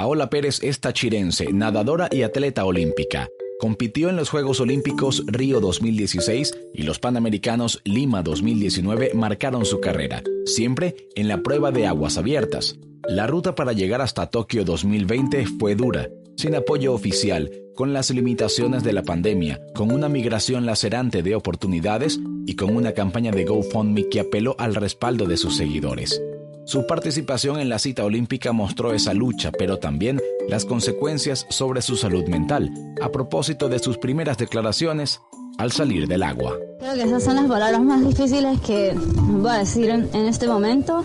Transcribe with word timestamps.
Paola 0.00 0.30
Pérez 0.30 0.60
es 0.62 0.80
tachirense, 0.80 1.52
nadadora 1.52 2.08
y 2.10 2.22
atleta 2.22 2.64
olímpica. 2.64 3.28
Compitió 3.58 4.08
en 4.08 4.16
los 4.16 4.30
Juegos 4.30 4.58
Olímpicos 4.60 5.24
Río 5.26 5.60
2016 5.60 6.58
y 6.72 6.84
los 6.84 6.98
Panamericanos 6.98 7.82
Lima 7.84 8.22
2019 8.22 9.10
marcaron 9.12 9.66
su 9.66 9.78
carrera, 9.78 10.22
siempre 10.46 10.96
en 11.16 11.28
la 11.28 11.42
prueba 11.42 11.70
de 11.70 11.86
aguas 11.86 12.16
abiertas. 12.16 12.78
La 13.10 13.26
ruta 13.26 13.54
para 13.54 13.74
llegar 13.74 14.00
hasta 14.00 14.30
Tokio 14.30 14.64
2020 14.64 15.44
fue 15.58 15.74
dura, 15.74 16.08
sin 16.34 16.54
apoyo 16.54 16.94
oficial, 16.94 17.52
con 17.74 17.92
las 17.92 18.08
limitaciones 18.08 18.82
de 18.82 18.94
la 18.94 19.02
pandemia, 19.02 19.60
con 19.74 19.92
una 19.92 20.08
migración 20.08 20.64
lacerante 20.64 21.22
de 21.22 21.34
oportunidades 21.34 22.18
y 22.46 22.56
con 22.56 22.74
una 22.74 22.92
campaña 22.92 23.32
de 23.32 23.44
GoFundMe 23.44 24.08
que 24.08 24.20
apeló 24.20 24.56
al 24.58 24.76
respaldo 24.76 25.26
de 25.26 25.36
sus 25.36 25.58
seguidores. 25.58 26.22
Su 26.70 26.86
participación 26.86 27.58
en 27.58 27.68
la 27.68 27.80
cita 27.80 28.04
olímpica 28.04 28.52
mostró 28.52 28.92
esa 28.92 29.12
lucha, 29.12 29.50
pero 29.50 29.80
también 29.80 30.20
las 30.48 30.64
consecuencias 30.64 31.44
sobre 31.48 31.82
su 31.82 31.96
salud 31.96 32.28
mental, 32.28 32.72
a 33.02 33.08
propósito 33.08 33.68
de 33.68 33.80
sus 33.80 33.98
primeras 33.98 34.38
declaraciones 34.38 35.20
al 35.58 35.72
salir 35.72 36.06
del 36.06 36.22
agua. 36.22 36.56
Creo 36.78 36.94
que 36.94 37.02
esas 37.02 37.24
son 37.24 37.34
las 37.34 37.46
palabras 37.46 37.82
más 37.82 38.06
difíciles 38.06 38.60
que 38.60 38.94
voy 38.94 39.50
a 39.50 39.58
decir 39.58 39.90
en, 39.90 40.14
este 40.14 40.46
momento. 40.46 41.04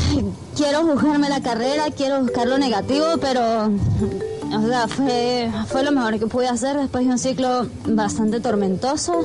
Quiero 0.54 0.84
buscarme 0.84 1.30
la 1.30 1.40
carrera, 1.40 1.86
quiero 1.90 2.20
buscar 2.20 2.46
lo 2.46 2.58
negativo, 2.58 3.06
pero 3.18 3.64
o 3.64 4.68
sea, 4.68 4.88
fue, 4.88 5.50
fue 5.68 5.84
lo 5.84 5.92
mejor 5.92 6.18
que 6.18 6.26
pude 6.26 6.48
hacer 6.48 6.76
después 6.76 7.06
de 7.06 7.12
un 7.12 7.18
ciclo 7.18 7.66
bastante 7.86 8.40
tormentoso. 8.40 9.24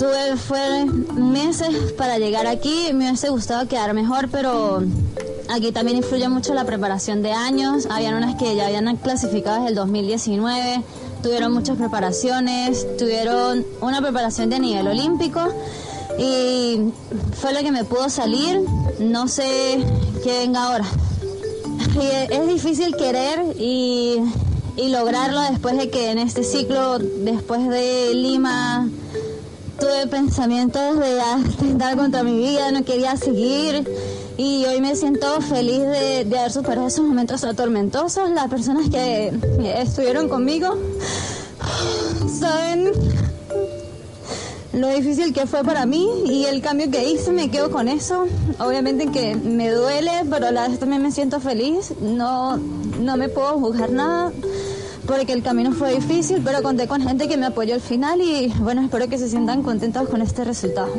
Tuve 0.00 0.34
fue 0.38 0.86
meses 1.14 1.92
para 1.92 2.16
llegar 2.16 2.46
aquí, 2.46 2.88
me 2.94 3.04
hubiese 3.04 3.28
gustado 3.28 3.68
quedar 3.68 3.92
mejor, 3.92 4.30
pero 4.30 4.82
aquí 5.50 5.72
también 5.72 5.98
influye 5.98 6.26
mucho 6.30 6.54
la 6.54 6.64
preparación 6.64 7.20
de 7.20 7.32
años. 7.32 7.86
Habían 7.90 8.14
unas 8.14 8.36
que 8.36 8.56
ya 8.56 8.68
habían 8.68 8.96
clasificado 8.96 9.56
desde 9.56 9.68
el 9.68 9.74
2019, 9.74 10.82
tuvieron 11.22 11.52
muchas 11.52 11.76
preparaciones, 11.76 12.86
tuvieron 12.96 13.66
una 13.82 14.00
preparación 14.00 14.48
de 14.48 14.58
nivel 14.58 14.88
olímpico 14.88 15.42
y 16.18 16.80
fue 17.38 17.52
lo 17.52 17.60
que 17.60 17.70
me 17.70 17.84
pudo 17.84 18.08
salir. 18.08 18.58
No 19.00 19.28
sé 19.28 19.84
qué 20.24 20.38
venga 20.38 20.64
ahora. 20.64 20.86
es 22.30 22.48
difícil 22.48 22.96
querer 22.96 23.54
y, 23.58 24.16
y 24.78 24.88
lograrlo 24.88 25.42
después 25.42 25.76
de 25.76 25.90
que 25.90 26.10
en 26.10 26.16
este 26.16 26.42
ciclo, 26.42 26.98
después 26.98 27.68
de 27.68 28.14
Lima, 28.14 28.88
tuve 29.80 30.06
pensamientos 30.06 30.98
de 30.98 31.20
atentar 31.20 31.96
contra 31.96 32.22
mi 32.22 32.36
vida, 32.36 32.70
no 32.70 32.84
quería 32.84 33.16
seguir 33.16 33.88
y 34.36 34.64
hoy 34.66 34.80
me 34.80 34.94
siento 34.94 35.40
feliz 35.40 35.80
de, 35.80 36.24
de 36.26 36.38
haber 36.38 36.52
superado 36.52 36.86
esos 36.86 37.04
momentos 37.04 37.40
tormentosos. 37.56 38.30
Las 38.30 38.48
personas 38.48 38.90
que 38.90 39.32
estuvieron 39.76 40.28
conmigo 40.28 40.76
saben 42.38 42.92
lo 44.72 44.88
difícil 44.88 45.32
que 45.32 45.46
fue 45.46 45.64
para 45.64 45.86
mí 45.86 46.08
y 46.26 46.44
el 46.44 46.60
cambio 46.60 46.90
que 46.90 47.10
hice, 47.10 47.32
me 47.32 47.50
quedo 47.50 47.70
con 47.70 47.88
eso. 47.88 48.26
Obviamente 48.58 49.06
que 49.08 49.34
me 49.34 49.70
duele, 49.70 50.12
pero 50.30 50.46
a 50.46 50.50
la 50.52 50.68
vez 50.68 50.78
también 50.78 51.02
me 51.02 51.10
siento 51.10 51.40
feliz. 51.40 51.94
No, 52.00 52.56
no 52.56 53.16
me 53.16 53.28
puedo 53.28 53.58
juzgar 53.58 53.90
nada 53.90 54.30
porque 55.10 55.32
el 55.32 55.42
camino 55.42 55.72
fue 55.72 55.94
difícil, 55.94 56.40
pero 56.44 56.62
conté 56.62 56.86
con 56.86 57.02
gente 57.02 57.26
que 57.26 57.36
me 57.36 57.46
apoyó 57.46 57.74
al 57.74 57.80
final 57.80 58.20
y 58.20 58.46
bueno, 58.60 58.82
espero 58.82 59.08
que 59.08 59.18
se 59.18 59.28
sientan 59.28 59.62
contentos 59.64 60.08
con 60.08 60.22
este 60.22 60.44
resultado. 60.44 60.92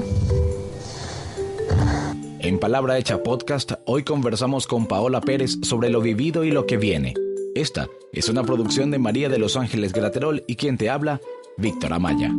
En 2.40 2.60
Palabra 2.60 2.98
Hecha 2.98 3.24
Podcast, 3.24 3.72
hoy 3.86 4.04
conversamos 4.04 4.68
con 4.68 4.86
Paola 4.86 5.22
Pérez 5.22 5.60
sobre 5.62 5.90
lo 5.90 6.02
vivido 6.02 6.44
y 6.44 6.52
lo 6.52 6.66
que 6.66 6.76
viene. 6.76 7.14
Esta 7.56 7.88
es 8.12 8.28
una 8.28 8.44
producción 8.44 8.92
de 8.92 9.00
María 9.00 9.30
de 9.30 9.38
Los 9.38 9.56
Ángeles 9.56 9.94
Graterol 9.94 10.44
y 10.46 10.58
quien 10.58 10.78
te 10.78 10.90
habla, 10.90 11.22
Víctor 11.56 11.94
Amaya. 11.94 12.34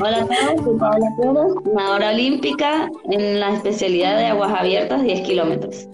Hola 0.00 0.18
a 0.18 0.26
todos, 0.26 0.64
soy 0.64 0.78
Paola 0.78 1.06
Pérez, 1.20 1.74
nadadora 1.74 2.10
olímpica 2.10 2.88
en 3.10 3.40
la 3.40 3.54
especialidad 3.54 4.16
de 4.16 4.26
aguas 4.26 4.52
abiertas 4.56 5.02
10 5.02 5.22
kilómetros. 5.22 5.88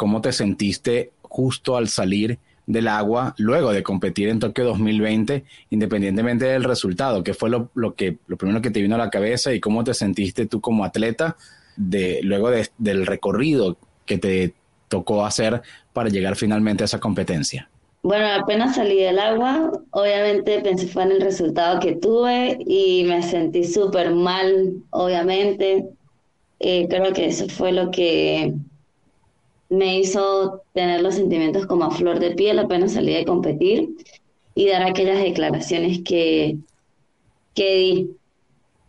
¿Cómo 0.00 0.22
te 0.22 0.32
sentiste 0.32 1.12
justo 1.20 1.76
al 1.76 1.88
salir 1.88 2.38
del 2.64 2.88
agua 2.88 3.34
luego 3.36 3.70
de 3.70 3.82
competir 3.82 4.30
en 4.30 4.38
Tokio 4.38 4.64
2020, 4.64 5.44
independientemente 5.68 6.46
del 6.46 6.64
resultado? 6.64 7.22
¿Qué 7.22 7.34
fue 7.34 7.50
lo, 7.50 7.68
que, 7.94 8.16
lo 8.26 8.38
primero 8.38 8.62
que 8.62 8.70
te 8.70 8.80
vino 8.80 8.94
a 8.94 8.98
la 8.98 9.10
cabeza 9.10 9.52
y 9.52 9.60
cómo 9.60 9.84
te 9.84 9.92
sentiste 9.92 10.46
tú 10.46 10.62
como 10.62 10.86
atleta 10.86 11.36
de, 11.76 12.20
luego 12.22 12.48
del 12.78 13.04
recorrido 13.04 13.76
que 14.06 14.16
te 14.16 14.54
tocó 14.88 15.26
hacer 15.26 15.60
para 15.92 16.08
llegar 16.08 16.34
finalmente 16.34 16.82
a 16.82 16.86
esa 16.86 16.98
competencia? 16.98 17.68
Bueno, 18.02 18.26
apenas 18.42 18.76
salí 18.76 19.02
del 19.02 19.18
agua, 19.18 19.70
obviamente 19.90 20.60
pensé 20.60 20.86
fue 20.86 21.02
en 21.02 21.12
el 21.12 21.20
resultado 21.20 21.78
que 21.78 21.96
tuve 21.96 22.56
y 22.66 23.04
me 23.04 23.22
sentí 23.22 23.64
súper 23.64 24.14
mal, 24.14 24.76
obviamente. 24.88 25.90
Eh, 26.58 26.88
creo 26.88 27.12
que 27.12 27.26
eso 27.26 27.46
fue 27.50 27.72
lo 27.72 27.90
que 27.90 28.54
me 29.70 29.98
hizo 29.98 30.62
tener 30.74 31.00
los 31.00 31.14
sentimientos 31.14 31.66
como 31.66 31.84
a 31.84 31.90
flor 31.90 32.18
de 32.18 32.32
piel 32.32 32.58
apenas 32.58 32.92
salí 32.92 33.14
de 33.14 33.24
competir 33.24 33.90
y 34.54 34.68
dar 34.68 34.82
aquellas 34.82 35.18
declaraciones 35.18 36.00
que, 36.04 36.58
que 37.54 37.74
di. 37.76 38.10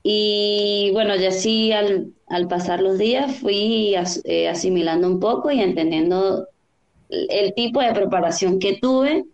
Y 0.03 0.89
bueno, 0.93 1.15
ya 1.15 1.31
sí 1.31 1.71
al, 1.71 2.11
al 2.27 2.47
pasar 2.47 2.81
los 2.81 2.97
días 2.97 3.35
fui 3.35 3.95
eh, 4.23 4.49
asimilando 4.49 5.07
un 5.07 5.19
poco 5.19 5.51
y 5.51 5.61
entendiendo 5.61 6.47
el 7.09 7.53
tipo 7.53 7.81
de 7.81 7.93
preparación 7.93 8.57
que 8.57 8.77
tuve 8.77 9.25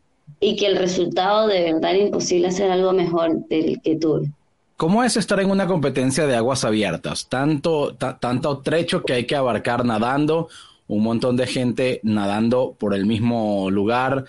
y 0.41 0.57
que 0.57 0.67
el 0.67 0.75
resultado 0.75 1.47
de 1.47 1.73
verdad 1.73 1.95
era 1.95 2.05
imposible 2.05 2.49
hacer 2.49 2.69
algo 2.69 2.91
mejor 2.91 3.47
del 3.47 3.81
que 3.81 3.95
tuve. 3.95 4.31
¿Cómo 4.75 5.03
es 5.03 5.15
estar 5.15 5.39
en 5.39 5.49
una 5.49 5.65
competencia 5.65 6.27
de 6.27 6.35
aguas 6.35 6.63
abiertas? 6.65 7.27
Tanto, 7.27 7.95
tanto 7.95 8.59
trecho 8.59 9.03
que 9.03 9.13
hay 9.13 9.25
que 9.25 9.35
abarcar 9.35 9.85
nadando 9.85 10.49
un 10.87 11.03
montón 11.03 11.35
de 11.35 11.47
gente 11.47 11.99
nadando 12.03 12.75
por 12.77 12.93
el 12.93 13.05
mismo 13.05 13.69
lugar. 13.69 14.25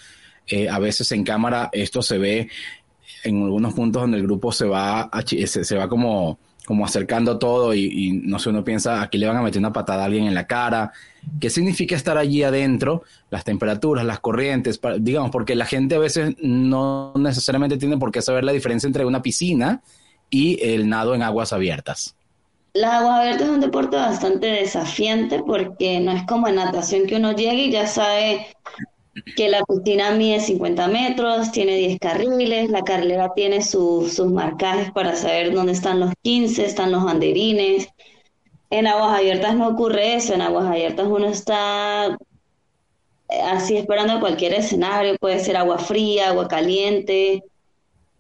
Eh, 0.47 0.69
a 0.69 0.79
veces 0.79 1.13
en 1.13 1.25
cámara 1.25 1.69
esto 1.73 2.03
se 2.03 2.19
ve 2.19 2.49
en 3.25 3.43
algunos 3.43 3.75
puntos 3.75 4.03
donde 4.03 4.19
el 4.19 4.23
grupo 4.23 4.53
se 4.53 4.67
va, 4.67 5.11
se, 5.25 5.77
va 5.77 5.89
como, 5.89 6.39
como 6.65 6.85
acercando 6.85 7.39
todo 7.39 7.75
y, 7.75 8.21
no 8.25 8.39
sé, 8.39 8.51
uno 8.51 8.65
piensa, 8.65 9.03
aquí 9.03 9.19
le 9.19 9.27
van 9.27 9.37
a 9.37 9.43
meter 9.43 9.59
una 9.59 9.73
patada 9.73 10.03
a 10.03 10.07
alguien 10.07 10.27
en 10.27 10.35
la 10.35 10.47
cara. 10.47 10.93
¿Qué 11.41 11.51
significa 11.51 11.97
estar 11.97 12.17
allí 12.17 12.43
adentro? 12.43 13.03
Las 13.31 13.45
temperaturas, 13.45 14.05
las 14.05 14.21
corrientes, 14.21 14.81
digamos, 15.01 15.31
porque 15.31 15.55
la 15.55 15.67
gente 15.67 15.97
a 15.97 15.99
veces 15.99 16.37
no 16.41 17.13
necesariamente 17.17 17.77
tiene 17.77 17.99
por 17.99 18.13
qué 18.13 18.23
saber 18.23 18.45
la 18.45 18.53
diferencia 18.53 18.87
entre 18.87 19.05
una 19.05 19.23
piscina 19.23 19.83
y 20.31 20.63
el 20.63 20.89
nado 20.89 21.15
en 21.15 21.23
aguas 21.23 21.53
abiertas. 21.53 22.18
Las 22.79 22.93
aguas 22.93 23.19
abiertas 23.19 23.49
es 23.49 23.55
un 23.55 23.61
deporte 23.61 23.97
bastante 23.97 24.47
desafiante 24.47 25.43
porque 25.43 25.99
no 25.99 26.13
es 26.13 26.25
como 26.27 26.47
en 26.47 26.55
natación 26.55 27.09
que 27.09 27.17
uno 27.17 27.33
llega 27.33 27.55
y 27.55 27.73
ya 27.73 27.89
sabe 27.89 28.47
que 29.35 29.49
la 29.49 29.65
piscina 29.65 30.13
mide 30.13 30.39
50 30.39 30.87
metros, 30.87 31.51
tiene 31.51 31.75
10 31.75 31.99
carriles, 31.99 32.71
la 32.71 32.85
carrera 32.85 33.33
tiene 33.35 33.63
sus 33.63 34.21
marcajes 34.21 34.93
para 34.93 35.17
saber 35.17 35.53
dónde 35.53 35.73
están 35.73 35.99
los 35.99 36.13
15, 36.23 36.67
están 36.67 36.93
los 36.93 37.03
banderines. 37.03 37.89
En 38.71 38.87
aguas 38.87 39.19
abiertas 39.19 39.57
no 39.57 39.71
ocurre 39.71 40.15
eso, 40.15 40.35
en 40.35 40.43
aguas 40.43 40.67
abiertas 40.67 41.09
uno 41.09 41.27
está 41.27 42.17
así 43.51 43.77
esperando 43.77 44.21
cualquier 44.21 44.55
escenario, 44.55 45.17
puede 45.19 45.41
ser 45.41 45.57
agua 45.57 45.79
fría, 45.79 46.29
agua 46.29 46.47
caliente, 46.47 47.43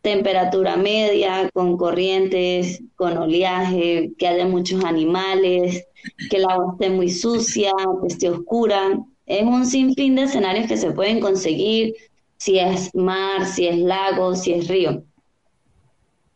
temperatura 0.02 0.76
media, 0.76 1.50
con 1.52 1.76
corrientes, 1.76 2.82
con 2.96 3.16
oleaje, 3.16 4.12
que 4.18 4.28
haya 4.28 4.46
muchos 4.46 4.84
animales, 4.84 5.86
que 6.30 6.36
el 6.36 6.44
agua 6.44 6.72
esté 6.72 6.90
muy 6.90 7.10
sucia, 7.10 7.72
que 8.00 8.06
esté 8.06 8.30
oscura. 8.30 8.98
Es 9.26 9.42
un 9.42 9.66
sinfín 9.66 10.14
de 10.14 10.22
escenarios 10.22 10.68
que 10.68 10.76
se 10.76 10.92
pueden 10.92 11.20
conseguir 11.20 11.94
si 12.36 12.58
es 12.58 12.94
mar, 12.94 13.46
si 13.46 13.66
es 13.66 13.78
lago, 13.78 14.34
si 14.36 14.52
es 14.52 14.68
río. 14.68 15.02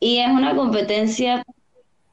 Y 0.01 0.19
es 0.19 0.31
una 0.31 0.57
competencia, 0.57 1.45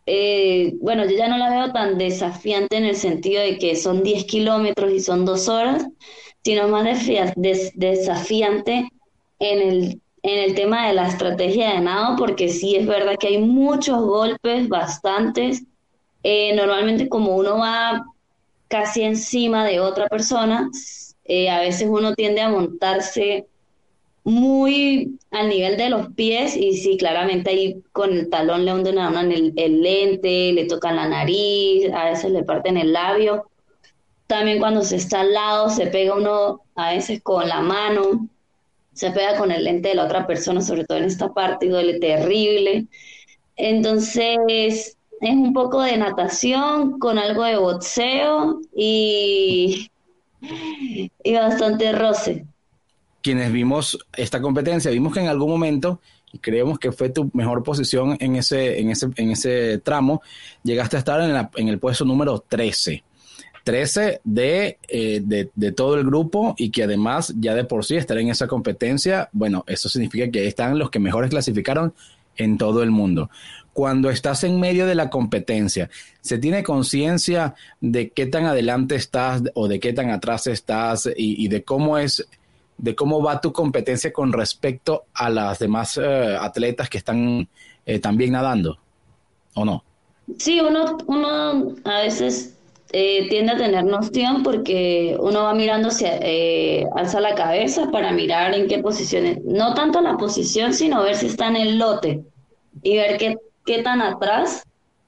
eh, 0.06 0.76
bueno, 0.80 1.06
yo 1.06 1.18
ya 1.18 1.28
no 1.28 1.38
la 1.38 1.50
veo 1.50 1.74
tan 1.74 1.98
desafiante 1.98 2.78
en 2.78 2.86
el 2.86 2.96
sentido 2.96 3.42
de 3.42 3.58
que 3.58 3.76
son 3.76 4.04
10 4.04 4.26
kilómetros 4.26 4.94
y 4.94 5.00
son 5.00 5.26
dos 5.26 5.50
horas, 5.50 5.88
sino 6.44 6.68
más 6.68 6.86
desafiante 7.36 8.88
en 9.40 9.62
el, 9.62 10.02
en 10.24 10.40
el 10.40 10.56
tema 10.56 10.88
de 10.88 10.94
la 10.94 11.08
estrategia 11.08 11.74
de 11.74 11.82
nado, 11.82 12.16
porque 12.18 12.50
sí 12.50 12.76
es 12.76 12.86
verdad 12.86 13.16
que 13.20 13.28
hay 13.28 13.38
muchos 13.40 14.02
golpes, 14.02 14.68
bastantes. 14.68 15.64
Eh, 16.24 16.54
normalmente 16.56 17.08
como 17.08 17.36
uno 17.36 17.60
va 17.60 18.06
casi 18.68 19.04
encima 19.04 19.66
de 19.66 19.80
otra 19.80 20.08
persona, 20.08 20.70
eh, 21.26 21.50
a 21.50 21.60
veces 21.60 21.88
uno 21.90 22.14
tiende 22.14 22.42
a 22.42 22.50
montarse 22.50 23.48
muy 24.24 25.18
al 25.32 25.50
nivel 25.50 25.78
de 25.78 25.90
los 25.90 26.10
pies 26.14 26.56
y 26.56 26.78
sí, 26.78 26.98
claramente 26.98 27.50
ahí 27.50 27.82
con 27.92 28.12
el 28.12 28.30
talón 28.30 28.66
le 28.66 28.74
hunden 28.74 29.00
a 29.00 29.10
uno 29.10 29.22
el, 29.22 29.54
el, 29.56 29.82
lente, 29.82 30.52
le 30.54 30.66
tocan 30.66 30.98
la 30.98 31.08
nariz, 31.08 31.92
a 31.94 32.06
veces 32.06 32.32
le 32.32 32.44
parten 32.44 32.78
el 32.78 32.94
labio. 32.94 33.50
También 34.28 34.60
cuando 34.60 34.84
se 34.84 34.98
está 34.98 35.22
al 35.22 35.34
lado 35.34 35.70
se 35.70 35.88
pega 35.88 36.16
uno 36.16 36.62
a 36.76 36.94
veces 36.94 37.22
con 37.24 37.48
la 37.48 37.62
mano, 37.62 38.28
se 39.00 39.12
pega 39.12 39.38
con 39.38 39.50
el 39.50 39.64
lente 39.64 39.90
de 39.90 39.96
la 39.96 40.04
otra 40.04 40.28
persona, 40.28 40.60
sobre 40.60 40.84
todo 40.84 40.98
en 40.98 41.06
esta 41.06 41.34
parte, 41.34 41.68
y 41.68 41.70
duele 41.70 42.00
terrible. 42.00 42.88
Entonces, 43.56 44.98
es 45.22 45.30
un 45.30 45.54
poco 45.54 45.82
de 45.82 45.96
natación 45.98 47.00
con 47.00 47.18
algo 47.18 47.46
de 47.46 47.56
boxeo 47.56 48.60
y, 48.76 49.90
y 51.24 51.34
bastante 51.34 51.94
roce 51.94 52.46
quienes 53.22 53.52
vimos 53.52 54.00
esta 54.16 54.42
competencia, 54.42 54.92
vimos 54.92 55.14
que 55.14 55.20
en 55.20 55.28
algún 55.28 55.50
momento, 55.50 56.00
y 56.32 56.40
creemos 56.40 56.80
que 56.80 56.92
fue 56.92 57.10
tu 57.10 57.30
mejor 57.34 57.64
posición 57.64 58.16
en 58.20 58.38
ese, 58.38 58.80
en 58.80 58.92
ese, 58.92 59.10
en 59.16 59.32
ese 59.32 59.80
tramo, 59.80 60.22
llegaste 60.64 60.96
a 60.96 61.00
estar 61.00 61.22
en, 61.22 61.50
en 61.56 61.68
el 61.68 61.80
puesto 61.80 62.06
número 62.06 62.40
13. 62.48 63.04
13 63.64 64.22
de, 64.24 64.78
eh, 64.88 65.22
de, 65.24 65.50
de, 65.54 65.72
todo 65.72 65.96
el 65.96 66.06
grupo 66.06 66.56
y 66.58 66.70
que 66.70 66.84
además 66.84 67.34
ya 67.40 67.54
de 67.54 67.64
por 67.64 67.86
sí 67.86 67.96
estar 67.96 68.18
en 68.18 68.30
esa 68.30 68.48
competencia, 68.48 69.30
bueno, 69.32 69.64
eso 69.68 69.90
significa 69.90 70.30
que 70.30 70.48
están 70.48 70.80
los 70.80 70.90
que 70.90 71.00
mejores 71.00 71.30
clasificaron 71.30 71.94
en 72.38 72.58
todo 72.58 72.84
el 72.84 72.92
mundo. 72.92 73.30
Cuando 73.74 74.10
estás 74.10 74.44
en 74.44 74.60
medio 74.60 74.86
de 74.88 74.96
la 74.96 75.10
competencia, 75.10 75.90
¿se 76.22 76.38
tiene 76.38 76.64
conciencia 76.64 77.56
de 77.80 78.10
qué 78.10 78.26
tan 78.26 78.46
adelante 78.46 78.96
estás 78.96 79.44
o 79.54 79.68
de 79.68 79.80
qué 79.80 79.94
tan 79.94 80.10
atrás 80.10 80.48
estás 80.48 81.08
y, 81.16 81.44
y 81.44 81.48
de 81.48 81.64
cómo 81.64 81.98
es 81.98 82.28
de 82.80 82.96
cómo 82.96 83.22
va 83.22 83.42
tu 83.42 83.52
competencia 83.52 84.12
con 84.12 84.32
respecto 84.32 85.04
a 85.14 85.30
las 85.30 85.60
demás 85.60 85.98
eh, 85.98 86.38
atletas 86.40 86.90
que 86.90 86.98
están 86.98 87.48
eh, 87.86 88.00
también 88.00 88.32
nadando, 88.32 88.80
¿o 89.54 89.66
no? 89.66 89.84
Sí, 90.38 90.60
uno, 90.62 90.98
uno 91.08 91.76
a 91.84 92.02
veces 92.02 92.56
eh, 92.92 93.28
tiende 93.30 93.54
a 93.54 93.58
tener 93.58 93.86
noción 93.86 94.44
porque 94.44 95.16
uno 95.20 95.44
va 95.44 95.54
mirando, 95.54 95.90
hacia, 95.90 96.20
alza 96.96 97.20
la 97.20 97.36
cabeza 97.36 97.92
para 97.92 98.12
mirar 98.12 98.54
en 98.56 98.68
qué 98.68 98.80
posiciones, 98.80 99.44
no 99.44 99.74
tanto 99.74 100.02
la 100.02 100.18
posición, 100.18 100.74
sino 100.74 101.04
ver 101.04 101.16
si 101.16 101.28
está 101.28 101.48
en 101.48 101.56
el 101.56 101.78
lote 101.78 102.24
y 102.82 102.98
ver 102.98 103.18
qué, 103.18 103.38
qué 103.66 103.84
tan 103.84 104.02
atrás 104.02 104.64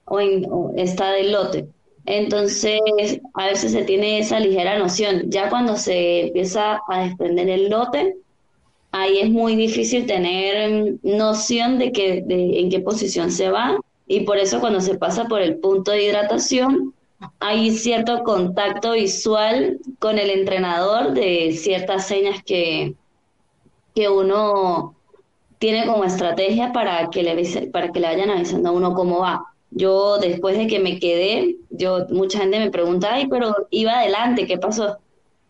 o, 0.05 0.17
o 0.17 0.73
está 0.75 1.11
del 1.11 1.31
lote. 1.31 1.67
Entonces, 2.05 2.79
a 3.33 3.47
veces 3.47 3.71
se 3.71 3.83
tiene 3.83 4.19
esa 4.19 4.39
ligera 4.39 4.79
noción. 4.79 5.29
Ya 5.29 5.49
cuando 5.49 5.75
se 5.77 6.27
empieza 6.27 6.81
a 6.87 7.03
desprender 7.03 7.49
el 7.49 7.69
lote, 7.69 8.15
ahí 8.91 9.19
es 9.19 9.29
muy 9.29 9.55
difícil 9.55 10.05
tener 10.05 10.95
noción 11.03 11.77
de, 11.77 11.91
que, 11.91 12.21
de 12.25 12.59
en 12.59 12.69
qué 12.69 12.79
posición 12.79 13.31
se 13.31 13.49
va. 13.49 13.77
Y 14.07 14.21
por 14.21 14.37
eso 14.37 14.59
cuando 14.59 14.81
se 14.81 14.97
pasa 14.97 15.25
por 15.25 15.41
el 15.41 15.57
punto 15.57 15.91
de 15.91 16.03
hidratación, 16.03 16.93
hay 17.39 17.71
cierto 17.71 18.23
contacto 18.23 18.93
visual 18.93 19.79
con 19.99 20.17
el 20.17 20.29
entrenador 20.29 21.13
de 21.13 21.53
ciertas 21.53 22.07
señas 22.07 22.43
que, 22.43 22.95
que 23.93 24.09
uno 24.09 24.95
tiene 25.59 25.85
como 25.85 26.03
estrategia 26.03 26.73
para 26.73 27.09
que 27.09 27.23
le, 27.23 27.67
para 27.67 27.91
que 27.91 27.99
le 27.99 28.07
vayan 28.07 28.29
avisando 28.31 28.69
a 28.69 28.71
uno 28.71 28.93
cómo 28.93 29.19
va. 29.19 29.45
Yo 29.69 30.17
después 30.17 30.57
de 30.57 30.67
que 30.67 30.79
me 30.79 30.99
quedé, 30.99 31.57
yo 31.69 32.07
mucha 32.09 32.39
gente 32.39 32.59
me 32.59 32.71
pregunta, 32.71 33.13
ay, 33.13 33.27
pero 33.27 33.55
iba 33.69 33.99
adelante, 33.99 34.47
¿qué 34.47 34.57
pasó? 34.57 34.97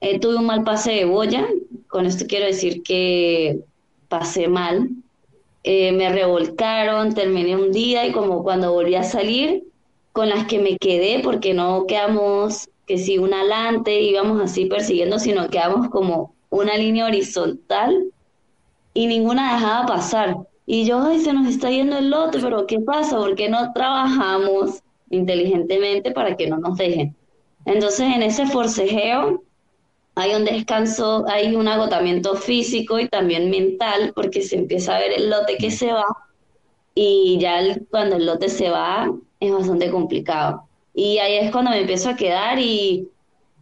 Eh, 0.02 0.20
tuve 0.20 0.36
un 0.36 0.46
mal 0.46 0.64
pase 0.64 0.92
de 0.92 1.06
boya, 1.06 1.48
con 1.88 2.06
esto 2.06 2.26
quiero 2.28 2.46
decir 2.46 2.84
que 2.84 3.62
pasé 4.10 4.48
mal, 4.48 4.90
eh, 5.64 5.92
me 5.92 6.10
revolcaron, 6.10 7.14
terminé 7.14 7.56
un 7.56 7.72
día 7.72 8.06
y 8.06 8.12
como 8.12 8.44
cuando 8.44 8.74
volví 8.74 8.96
a 8.96 9.04
salir, 9.04 9.64
con 10.12 10.30
las 10.30 10.46
que 10.46 10.60
me 10.60 10.78
quedé, 10.78 11.22
porque 11.24 11.54
no 11.54 11.86
quedamos 11.88 12.70
que 12.86 12.98
si 12.98 13.18
un 13.18 13.34
alante 13.34 14.02
íbamos 14.02 14.42
así 14.42 14.66
persiguiendo, 14.66 15.20
sino 15.20 15.50
quedamos 15.50 15.90
como 15.90 16.34
una 16.50 16.76
línea 16.76 17.06
horizontal 17.06 18.12
y 18.94 19.08
ninguna 19.08 19.54
dejaba 19.54 19.86
pasar. 19.86 20.36
Y 20.66 20.86
yo, 20.86 21.02
ay, 21.02 21.20
se 21.20 21.34
nos 21.34 21.48
está 21.48 21.70
yendo 21.70 21.98
el 21.98 22.10
lote, 22.10 22.40
pero 22.40 22.68
¿qué 22.68 22.80
pasa? 22.80 23.18
¿Por 23.18 23.36
qué 23.36 23.50
no 23.50 23.72
trabajamos 23.74 24.82
inteligentemente 25.10 26.12
para 26.12 26.36
que 26.36 26.48
no 26.48 26.58
nos 26.58 26.78
dejen? 26.78 27.16
Entonces, 27.66 28.14
en 28.14 28.24
ese 28.24 28.46
forcejeo 28.46 29.44
hay 30.16 30.36
un 30.36 30.44
descanso, 30.44 31.26
hay 31.28 31.56
un 31.56 31.68
agotamiento 31.68 32.36
físico 32.36 33.00
y 33.00 33.08
también 33.08 33.50
mental, 33.50 34.12
porque 34.14 34.42
se 34.42 34.58
empieza 34.58 34.96
a 34.96 35.00
ver 35.00 35.14
el 35.14 35.30
lote 35.30 35.58
que 35.58 35.72
se 35.72 35.92
va 35.92 36.06
y 36.94 37.38
ya 37.40 37.62
cuando 37.90 38.18
el 38.18 38.26
lote 38.26 38.50
se 38.50 38.70
va 38.70 39.10
es 39.42 39.52
bastante 39.52 39.92
complicado. 39.92 40.64
Y 40.94 41.18
ahí 41.18 41.36
es 41.36 41.52
cuando 41.52 41.72
me 41.72 41.82
empiezo 41.82 42.10
a 42.10 42.16
quedar 42.16 42.58
y 42.60 43.10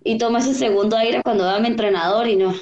y 0.03 0.17
tomo 0.17 0.37
ese 0.37 0.53
segundo 0.53 0.95
aire 0.95 1.21
cuando 1.23 1.43
va 1.43 1.59
mi 1.59 1.67
entrenador 1.67 2.27
y 2.27 2.35
no, 2.35 2.53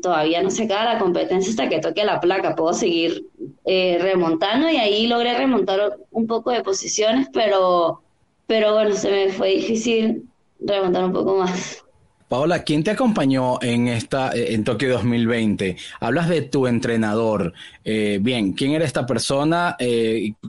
todavía 0.00 0.42
no 0.42 0.50
se 0.50 0.64
acaba 0.64 0.94
la 0.94 0.98
competencia 0.98 1.50
hasta 1.50 1.68
que 1.68 1.78
toque 1.78 2.04
la 2.04 2.20
placa, 2.20 2.56
puedo 2.56 2.72
seguir 2.72 3.26
eh, 3.64 3.98
remontando 4.00 4.70
y 4.70 4.76
ahí 4.76 5.06
logré 5.06 5.36
remontar 5.36 5.98
un 6.10 6.26
poco 6.26 6.50
de 6.50 6.62
posiciones, 6.62 7.28
pero, 7.32 8.02
pero 8.46 8.72
bueno, 8.74 8.94
se 8.94 9.10
me 9.10 9.28
fue 9.28 9.56
difícil 9.56 10.24
remontar 10.58 11.04
un 11.04 11.12
poco 11.12 11.36
más. 11.36 11.82
Paola, 12.28 12.64
¿quién 12.64 12.82
te 12.82 12.90
acompañó 12.90 13.62
en 13.62 13.86
esta 13.86 14.32
eh, 14.32 14.54
en 14.54 14.64
Tokio 14.64 14.94
2020? 14.94 15.76
Hablas 16.00 16.28
de 16.28 16.42
tu 16.42 16.66
entrenador. 16.66 17.52
Eh, 17.84 18.18
bien, 18.20 18.52
¿quién 18.52 18.72
era 18.72 18.84
esta 18.84 19.06
persona? 19.06 19.76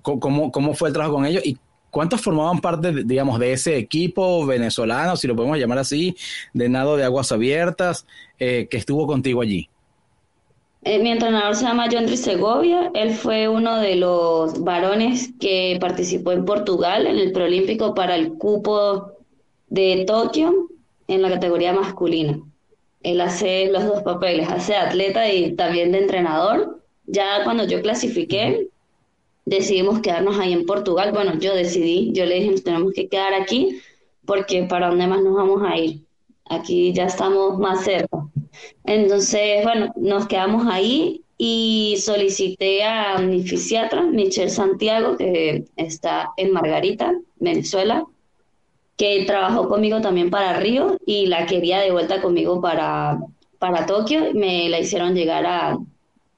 ¿cómo, 0.01 0.51
¿Cómo 0.51 0.74
fue 0.74 0.90
el 0.90 0.94
trabajo 0.94 1.16
con 1.16 1.25
ellos? 1.28 1.46
¿Y 1.46 1.58
¿Cuántos 1.98 2.22
formaban 2.22 2.62
parte, 2.62 2.92
digamos, 3.06 3.39
de 3.39 3.54
ese 3.54 3.75
equipo 3.75 4.46
venezolano, 4.46 5.16
si 5.16 5.27
lo 5.27 5.36
podemos 5.36 5.58
llamar 5.58 5.80
así, 5.80 6.16
de 6.54 6.70
nado 6.70 6.96
de 6.96 7.04
aguas 7.04 7.32
abiertas, 7.32 8.06
eh, 8.38 8.68
que 8.70 8.77
estuvo 8.77 9.08
contigo 9.08 9.42
allí? 9.42 9.68
Eh, 10.84 11.00
mi 11.00 11.10
entrenador 11.10 11.56
se 11.56 11.63
llama 11.63 11.88
John 11.92 12.08
Segovia. 12.16 12.92
Él 12.94 13.16
fue 13.16 13.48
uno 13.48 13.80
de 13.80 13.96
los 13.96 14.63
varones 14.63 15.32
que 15.39 15.75
participó 15.82 16.34
en 16.34 16.46
Portugal 16.46 17.08
en 17.08 17.18
el 17.18 17.32
preolímpico 17.32 17.96
para 17.96 18.16
el 18.16 18.34
cupo 18.34 19.13
de 19.70 20.04
Tokio 20.06 20.70
en 21.08 21.24
la 21.24 21.32
categoría 21.32 21.74
masculina. 21.74 22.39
Él 23.01 23.20
hace 23.22 23.72
los 23.72 23.84
dos 23.86 24.04
papeles, 24.04 24.48
hace 24.50 24.75
atleta 24.75 25.34
y 25.34 25.56
también 25.56 25.92
de 25.94 25.98
entrenador. 25.98 26.80
Ya 27.08 27.44
cuando 27.44 27.66
yo 27.66 27.82
clasifiqué, 27.82 28.70
decidimos 29.48 30.01
quedarnos 30.01 30.38
ahí 30.38 30.51
en 30.51 30.66
Portugal. 30.66 31.12
Bueno, 31.13 31.39
yo 31.39 31.56
decidí, 31.56 32.12
yo 32.13 32.25
le 32.25 32.36
dije, 32.36 32.51
nos 32.51 32.63
tenemos 32.63 32.92
que 32.94 33.08
quedar 33.08 33.34
aquí 33.34 33.80
porque 34.25 34.63
para 34.63 34.89
dónde 34.89 35.08
más 35.08 35.24
nos 35.24 35.36
vamos 35.36 35.62
a 35.63 35.77
ir. 35.77 36.01
Aquí 36.50 36.94
ya 36.94 37.06
estamos 37.06 37.58
más 37.58 37.84
cerca. 37.84 38.27
Entonces, 38.84 39.63
bueno, 39.63 39.94
nos 39.96 40.27
quedamos 40.27 40.68
ahí 40.70 41.24
y 41.38 41.96
solicité 42.01 42.84
a 42.84 43.20
mi 43.20 43.44
fisiatra, 43.44 44.01
Michelle 44.01 44.50
Santiago, 44.50 45.16
que 45.16 45.66
está 45.77 46.32
en 46.36 46.51
Margarita, 46.51 47.13
Venezuela, 47.38 48.06
que 48.98 49.24
trabajó 49.25 49.70
conmigo 49.70 50.01
también 50.01 50.30
para 50.30 50.60
Río 50.60 50.98
y 51.06 51.27
la 51.27 51.46
quería 51.46 51.80
de 51.80 51.92
vuelta 51.92 52.22
conmigo 52.22 52.60
para, 52.60 53.20
para 53.60 53.86
Tokio. 53.86 54.34
Me 54.34 54.68
la 54.68 54.80
hicieron 54.80 55.16
llegar 55.16 55.46
a, 55.46 55.77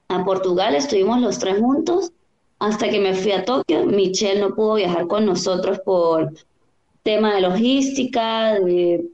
a 0.08 0.24
Portugal, 0.24 0.76
estuvimos 0.76 1.20
los 1.20 1.40
tres 1.40 1.58
juntos 1.58 2.12
hasta 2.60 2.88
que 2.88 3.00
me 3.00 3.14
fui 3.14 3.32
a 3.32 3.44
Tokio. 3.44 3.84
Michelle 3.86 4.40
no 4.40 4.54
pudo 4.54 4.74
viajar 4.74 5.08
con 5.08 5.26
nosotros 5.26 5.80
por 5.80 6.32
tema 7.02 7.34
de 7.34 7.40
logística, 7.40 8.56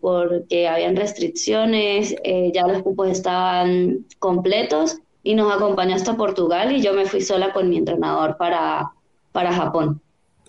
porque 0.00 0.69
habían 0.69 0.97
restricciones, 0.97 2.15
eh, 2.25 2.50
ya 2.53 2.67
los 2.67 2.83
cupos 2.83 3.09
estaban 3.09 4.05
completos 4.19 4.99
y 5.23 5.35
nos 5.35 5.55
acompañó 5.55 5.95
hasta 5.95 6.17
Portugal 6.17 6.75
y 6.75 6.83
yo 6.83 6.93
me 6.93 7.07
fui 7.07 7.21
sola 7.21 7.53
con 7.53 7.69
mi 7.69 7.79
entrenador 7.79 8.37
para, 8.37 8.91
para 9.33 9.53
Japón. 9.53 10.00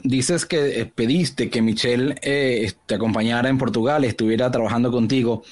Dices 0.03 0.45
que 0.45 0.81
eh, 0.81 0.85
pediste 0.85 1.49
que 1.49 1.61
Michelle 1.61 2.15
eh, 2.21 2.71
te 2.85 2.95
acompañara 2.95 3.49
en 3.49 3.57
Portugal, 3.57 4.03
estuviera 4.03 4.49
trabajando 4.49 4.91
contigo. 4.91 5.43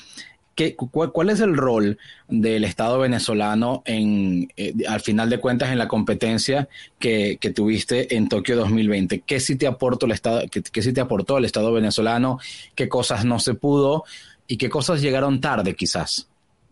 ¿Qué, 0.56 0.76
cuál, 0.76 1.30
es 1.30 1.42
el 1.42 1.56
rol 1.56 1.98
del 2.28 2.64
Estado 2.64 3.00
venezolano 3.00 3.84
en, 3.86 4.52
eh, 4.58 4.74
al 4.88 5.02
final 5.02 5.30
de 5.30 5.40
cuentas 5.40 5.72
en 5.72 5.78
la 5.78 5.88
competencia 5.88 6.68
que, 6.98 7.38
tuviste 7.54 8.16
en 8.16 8.28
Tokio 8.30 8.56
2020? 8.56 9.22
¿Qué 9.22 9.40
sí 9.40 9.58
te 9.58 9.68
aportó 9.68 10.06
el 10.06 10.14
Estado, 10.14 10.44
qué, 10.50 10.64
qué 10.64 10.82
te 10.82 11.02
aportó 11.02 11.38
el 11.38 11.46
Estado 11.46 11.72
venezolano? 11.72 12.40
¿Qué 12.74 12.90
cosas 12.90 13.26
no 13.26 13.40
se 13.40 13.54
pudo 13.54 14.06
y 14.48 14.58
qué 14.58 14.70
cosas 14.70 15.02
llegaron 15.02 15.42
tarde 15.42 15.76
quizás? 15.76 16.28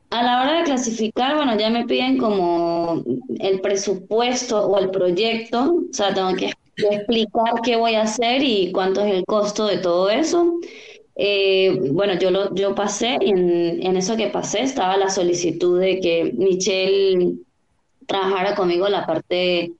A 0.09 0.21
la 0.21 0.41
hora 0.41 0.59
de 0.59 0.63
clasificar, 0.63 1.35
bueno, 1.35 1.57
ya 1.57 1.69
me 1.69 1.85
piden 1.85 2.17
como 2.17 3.03
el 3.39 3.61
presupuesto 3.61 4.67
o 4.67 4.77
el 4.77 4.91
proyecto, 4.91 5.75
o 5.89 5.93
sea, 5.93 6.13
tengo 6.13 6.35
que 6.35 6.53
explicar 6.77 7.61
qué 7.63 7.75
voy 7.75 7.95
a 7.95 8.03
hacer 8.03 8.43
y 8.43 8.71
cuánto 8.71 9.01
es 9.01 9.11
el 9.11 9.25
costo 9.25 9.65
de 9.65 9.77
todo 9.77 10.09
eso. 10.09 10.59
Eh, 11.15 11.77
bueno, 11.91 12.15
yo 12.15 12.31
lo 12.31 12.53
yo 12.55 12.73
pasé 12.73 13.17
y 13.21 13.29
en, 13.29 13.97
eso 13.97 14.17
que 14.17 14.27
pasé 14.27 14.61
estaba 14.61 14.97
la 14.97 15.09
solicitud 15.09 15.79
de 15.79 15.99
que 15.99 16.33
Michelle 16.35 17.35
trabajara 18.07 18.55
conmigo 18.55 18.89
la 18.89 19.05
parte 19.05 19.73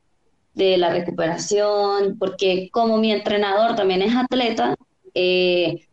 de 0.53 0.77
la 0.77 0.91
recuperación, 0.91 2.17
porque 2.19 2.69
como 2.71 2.97
mi 2.97 3.11
entrenador 3.11 3.75
también 3.75 4.03
es 4.03 4.15
atleta, 4.15 4.75
eh, 5.15 5.87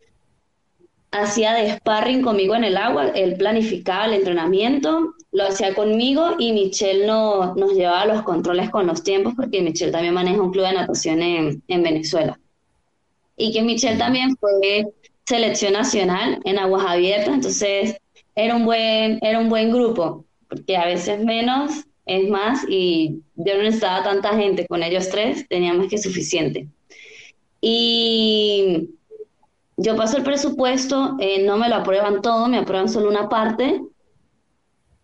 hacía 1.11 1.53
de 1.53 1.71
sparring 1.73 2.21
conmigo 2.21 2.55
en 2.55 2.63
el 2.63 2.77
agua, 2.77 3.09
él 3.09 3.35
planificaba 3.35 4.05
el 4.05 4.13
entrenamiento, 4.13 5.15
lo 5.31 5.45
hacía 5.45 5.73
conmigo 5.73 6.35
y 6.37 6.53
Michelle 6.53 7.07
no, 7.07 7.55
nos 7.55 7.73
llevaba 7.73 8.05
los 8.05 8.21
controles 8.23 8.69
con 8.69 8.87
los 8.87 9.03
tiempos 9.03 9.33
porque 9.35 9.61
Michelle 9.61 9.91
también 9.91 10.13
maneja 10.13 10.41
un 10.41 10.51
club 10.51 10.65
de 10.65 10.73
natación 10.73 11.21
en, 11.21 11.63
en 11.67 11.83
Venezuela. 11.83 12.39
Y 13.35 13.51
que 13.51 13.63
Michelle 13.63 13.97
también 13.97 14.35
fue 14.37 14.85
selección 15.25 15.73
nacional 15.73 16.39
en 16.43 16.59
aguas 16.59 16.85
abiertas, 16.85 17.33
entonces 17.33 17.97
era 18.35 18.55
un 18.55 18.65
buen, 18.65 19.19
era 19.21 19.39
un 19.39 19.49
buen 19.49 19.71
grupo, 19.71 20.25
porque 20.47 20.77
a 20.77 20.85
veces 20.85 21.23
menos 21.23 21.85
es 22.05 22.29
más 22.29 22.65
y 22.67 23.21
yo 23.35 23.55
no 23.55 23.63
necesitaba 23.63 24.03
tanta 24.03 24.35
gente, 24.35 24.67
con 24.67 24.83
ellos 24.83 25.09
tres 25.09 25.47
teníamos 25.47 25.87
que 25.87 25.97
suficiente. 25.97 26.67
Y 27.61 28.89
yo 29.77 29.95
paso 29.95 30.17
el 30.17 30.23
presupuesto, 30.23 31.15
eh, 31.19 31.43
no 31.43 31.57
me 31.57 31.69
lo 31.69 31.75
aprueban 31.75 32.21
todo, 32.21 32.47
me 32.47 32.57
aprueban 32.57 32.89
solo 32.89 33.09
una 33.09 33.29
parte. 33.29 33.81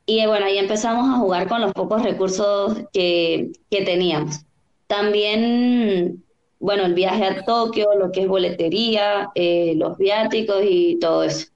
Y 0.05 0.25
bueno, 0.25 0.45
ahí 0.45 0.57
empezamos 0.57 1.07
a 1.09 1.17
jugar 1.17 1.47
con 1.47 1.61
los 1.61 1.73
pocos 1.73 2.01
recursos 2.01 2.77
que, 2.93 3.51
que 3.69 3.81
teníamos. 3.83 4.41
También, 4.87 6.23
bueno, 6.59 6.85
el 6.85 6.93
viaje 6.93 7.25
a 7.25 7.43
Tokio, 7.43 7.89
lo 7.97 8.11
que 8.11 8.21
es 8.21 8.27
boletería, 8.27 9.29
eh, 9.35 9.73
los 9.75 9.97
viáticos 9.97 10.61
y 10.63 10.97
todo 10.99 11.23
eso. 11.23 11.47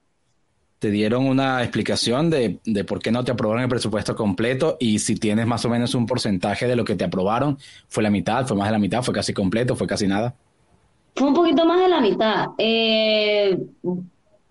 ¿Te 0.79 0.89
dieron 0.89 1.27
una 1.27 1.61
explicación 1.61 2.29
de, 2.29 2.59
de 2.65 2.83
por 2.83 2.99
qué 2.99 3.11
no 3.11 3.23
te 3.23 3.31
aprobaron 3.31 3.63
el 3.63 3.69
presupuesto 3.69 4.15
completo? 4.15 4.77
Y 4.79 4.99
si 4.99 5.15
tienes 5.15 5.45
más 5.45 5.63
o 5.65 5.69
menos 5.69 5.93
un 5.93 6.07
porcentaje 6.07 6.67
de 6.67 6.75
lo 6.75 6.83
que 6.83 6.95
te 6.95 7.03
aprobaron, 7.03 7.57
¿fue 7.87 8.01
la 8.01 8.09
mitad, 8.09 8.47
fue 8.47 8.57
más 8.57 8.67
de 8.67 8.71
la 8.71 8.79
mitad, 8.79 9.03
fue 9.03 9.13
casi 9.13 9.33
completo, 9.33 9.75
fue 9.75 9.85
casi 9.85 10.07
nada? 10.07 10.33
Fue 11.15 11.27
un 11.27 11.33
poquito 11.33 11.65
más 11.65 11.81
de 11.81 11.87
la 11.87 12.01
mitad. 12.01 12.47
Eh, 12.57 13.59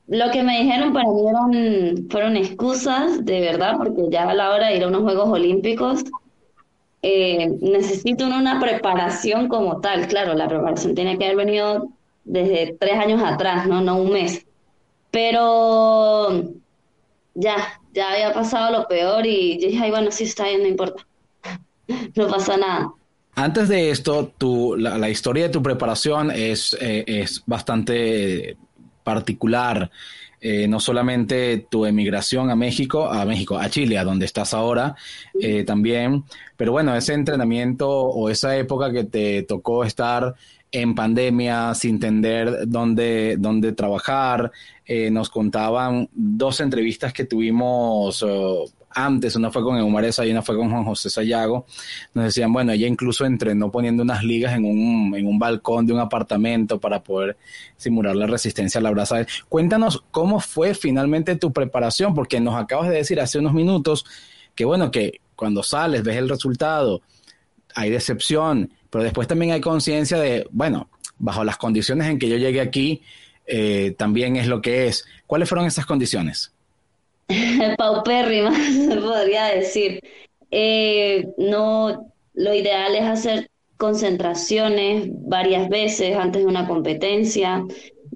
lo 0.07 0.31
que 0.31 0.43
me 0.43 0.61
dijeron 0.61 0.93
para 0.93 1.09
mí 1.09 2.07
fueron 2.11 2.37
excusas, 2.37 3.25
de 3.25 3.41
verdad, 3.41 3.77
porque 3.77 4.03
ya 4.11 4.29
a 4.29 4.35
la 4.35 4.51
hora 4.51 4.69
de 4.69 4.77
ir 4.77 4.85
a 4.85 4.89
unos 4.89 5.03
Juegos 5.03 5.29
Olímpicos 5.31 6.05
eh, 7.03 7.49
necesito 7.61 8.27
una 8.27 8.61
preparación 8.61 9.49
como 9.49 9.81
tal. 9.81 10.07
Claro, 10.07 10.35
la 10.35 10.49
preparación 10.49 10.95
tiene 10.95 11.19
que 11.19 11.25
haber 11.27 11.37
venido 11.37 11.89
desde 12.25 12.77
tres 12.79 12.99
años 12.99 13.23
atrás, 13.23 13.67
no, 13.67 13.81
no 13.81 13.97
un 13.97 14.13
mes. 14.13 14.47
Pero 15.11 16.45
ya, 17.35 17.57
ya 17.93 18.13
había 18.13 18.33
pasado 18.33 18.79
lo 18.79 18.87
peor 18.87 19.27
y 19.27 19.59
yo 19.61 19.69
dije, 19.69 19.85
ay, 19.85 19.91
bueno, 19.91 20.11
sí 20.11 20.25
está 20.25 20.45
bien, 20.45 20.63
no 20.63 20.69
importa. 20.69 21.07
no 22.15 22.29
pasa 22.29 22.57
nada. 22.57 22.93
Antes 23.35 23.69
de 23.69 23.91
esto, 23.91 24.33
tu, 24.37 24.77
la, 24.77 25.09
historia 25.09 25.45
de 25.45 25.51
tu 25.51 25.63
preparación 25.63 26.31
es, 26.31 26.77
eh, 26.81 27.05
es 27.07 27.43
bastante 27.47 28.57
particular. 29.03 29.91
Eh, 30.41 30.67
no 30.69 30.81
solamente 30.81 31.67
tu 31.69 31.85
emigración 31.85 32.51
a 32.51 32.57
México, 32.57 33.07
a 33.07 33.25
México, 33.25 33.59
a 33.59 33.69
Chile, 33.69 33.99
a 33.99 34.05
donde 34.05 34.25
estás 34.25 34.55
ahora 34.55 34.97
eh, 35.39 35.65
también, 35.65 36.25
pero 36.57 36.73
bueno, 36.73 36.95
ese 36.97 37.13
entrenamiento 37.13 37.91
o 37.91 38.31
esa 38.31 38.57
época 38.57 38.91
que 38.91 39.05
te 39.05 39.43
tocó 39.43 39.85
estar 39.85 40.35
en 40.73 40.95
pandemia 40.95 41.75
sin 41.75 41.97
entender 41.97 42.67
dónde, 42.67 43.37
dónde 43.39 43.73
trabajar, 43.73 44.53
nos 45.11 45.31
contaban 45.31 46.09
dos 46.13 46.61
entrevistas 46.61 47.13
que 47.13 47.25
tuvimos 47.25 48.25
antes, 48.91 49.37
una 49.37 49.51
fue 49.51 49.63
con 49.63 49.77
Eumaresa 49.77 50.27
y 50.27 50.31
una 50.31 50.43
fue 50.43 50.57
con 50.57 50.71
Juan 50.71 50.85
José 50.85 51.11
Sayago, 51.11 51.67
nos 52.15 52.25
decían, 52.25 52.53
bueno, 52.53 52.73
ella 52.73 52.87
incluso 52.87 53.25
entrenó 53.25 53.71
poniendo 53.71 54.03
unas 54.03 54.25
ligas 54.25 54.55
en 54.55 54.65
un, 54.65 55.15
en 55.17 55.27
un 55.27 55.39
balcón 55.39 55.87
de 55.87 55.93
un 55.93 56.01
apartamento 56.01 56.81
para 56.81 57.03
poder 57.03 57.37
simular 57.77 58.17
la 58.17 58.27
resistencia 58.27 58.81
a 58.81 58.83
la 58.83 58.91
brasa. 58.91 59.25
Cuéntanos 59.49 60.03
cómo 60.11 60.41
fue 60.41 60.75
finalmente 60.75 61.37
tu 61.37 61.53
preparación, 61.53 62.15
porque 62.15 62.41
nos 62.41 62.57
acabas 62.57 62.89
de 62.89 62.97
decir 62.97 63.21
hace 63.21 63.39
unos 63.39 63.53
minutos 63.53 64.05
que, 64.55 64.65
bueno, 64.65 64.91
que 64.91 65.21
cuando 65.37 65.63
sales, 65.63 66.03
ves 66.03 66.17
el 66.17 66.29
resultado, 66.29 67.03
hay 67.75 67.91
decepción, 67.91 68.73
pero 68.91 69.05
después 69.05 69.29
también 69.29 69.53
hay 69.53 69.61
conciencia 69.61 70.19
de, 70.19 70.47
bueno, 70.51 70.89
bajo 71.19 71.45
las 71.45 71.57
condiciones 71.57 72.09
en 72.09 72.19
que 72.19 72.29
yo 72.29 72.37
llegué 72.37 72.61
aquí, 72.61 73.03
eh, 73.47 73.95
también 73.97 74.37
es 74.37 74.49
lo 74.49 74.61
que 74.61 74.89
es. 74.89 75.05
¿Cuáles 75.27 75.49
fueron 75.49 75.67
esas 75.67 75.87
condiciones? 75.87 76.53
paupérrima, 77.79 78.53
se 78.89 78.97
podría 78.97 79.47
decir. 79.47 80.01
Eh, 80.51 81.29
no, 81.39 82.13
lo 82.35 82.55
ideal 82.55 82.95
es 82.95 83.03
hacer 83.03 83.51
concentraciones 83.77 85.09
varias 85.11 85.69
veces 85.69 86.17
antes 86.17 86.43
de 86.43 86.49
una 86.49 86.67
competencia. 86.67 87.65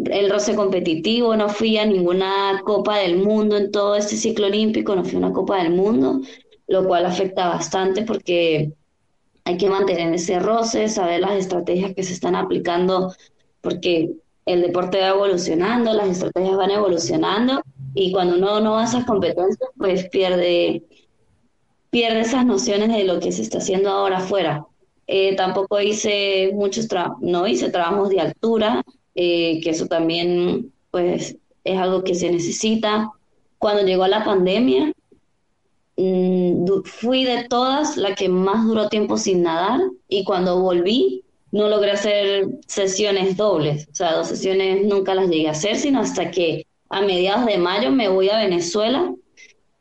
El 0.06 0.30
roce 0.30 0.54
competitivo, 0.56 1.36
no 1.36 1.48
fui 1.48 1.78
a 1.78 1.86
ninguna 1.86 2.60
Copa 2.64 2.98
del 2.98 3.16
Mundo 3.16 3.56
en 3.56 3.70
todo 3.70 3.94
este 3.96 4.16
ciclo 4.16 4.46
olímpico, 4.46 4.94
no 4.94 5.04
fui 5.04 5.14
a 5.14 5.18
una 5.18 5.32
Copa 5.32 5.62
del 5.62 5.72
Mundo, 5.72 6.20
lo 6.66 6.84
cual 6.84 7.06
afecta 7.06 7.48
bastante 7.48 8.02
porque 8.02 8.72
hay 9.44 9.56
que 9.56 9.68
mantener 9.68 10.12
ese 10.14 10.40
roce, 10.40 10.88
saber 10.88 11.20
las 11.20 11.32
estrategias 11.32 11.94
que 11.94 12.02
se 12.02 12.14
están 12.14 12.34
aplicando, 12.34 13.14
porque 13.60 14.10
el 14.46 14.62
deporte 14.62 15.00
va 15.00 15.08
evolucionando, 15.10 15.92
las 15.94 16.08
estrategias 16.08 16.56
van 16.56 16.70
evolucionando 16.70 17.62
y 17.94 18.12
cuando 18.12 18.36
uno 18.36 18.60
no 18.60 18.72
va 18.72 18.82
a 18.82 18.84
esas 18.84 19.04
competencias, 19.04 19.70
pues 19.78 20.08
pierde, 20.08 20.82
pierde 21.90 22.20
esas 22.20 22.44
nociones 22.44 22.88
de 22.88 23.04
lo 23.04 23.20
que 23.20 23.30
se 23.30 23.42
está 23.42 23.58
haciendo 23.58 23.90
ahora 23.90 24.18
afuera. 24.18 24.66
Eh, 25.06 25.36
tampoco 25.36 25.80
hice 25.80 26.50
muchos 26.54 26.88
trabajos, 26.88 27.18
no 27.20 27.46
hice 27.46 27.70
trabajos 27.70 28.08
de 28.08 28.20
altura, 28.20 28.82
eh, 29.14 29.60
que 29.62 29.70
eso 29.70 29.86
también 29.86 30.72
pues 30.90 31.36
es 31.62 31.78
algo 31.78 32.02
que 32.02 32.14
se 32.14 32.30
necesita. 32.30 33.10
Cuando 33.58 33.84
llegó 33.84 34.06
la 34.08 34.24
pandemia, 34.24 34.92
mm, 35.96 36.82
fui 36.84 37.24
de 37.24 37.44
todas 37.48 37.96
la 37.96 38.14
que 38.16 38.28
más 38.28 38.66
duró 38.66 38.88
tiempo 38.88 39.16
sin 39.16 39.42
nadar 39.42 39.80
y 40.08 40.24
cuando 40.24 40.60
volví 40.60 41.22
no 41.52 41.68
logré 41.68 41.92
hacer 41.92 42.48
sesiones 42.66 43.36
dobles, 43.36 43.86
o 43.92 43.94
sea, 43.94 44.14
dos 44.14 44.26
sesiones 44.26 44.84
nunca 44.84 45.14
las 45.14 45.28
llegué 45.28 45.46
a 45.46 45.52
hacer, 45.52 45.76
sino 45.76 46.00
hasta 46.00 46.32
que 46.32 46.66
a 46.94 47.00
mediados 47.00 47.44
de 47.46 47.58
mayo 47.58 47.90
me 47.90 48.08
voy 48.08 48.30
a 48.30 48.38
Venezuela, 48.38 49.12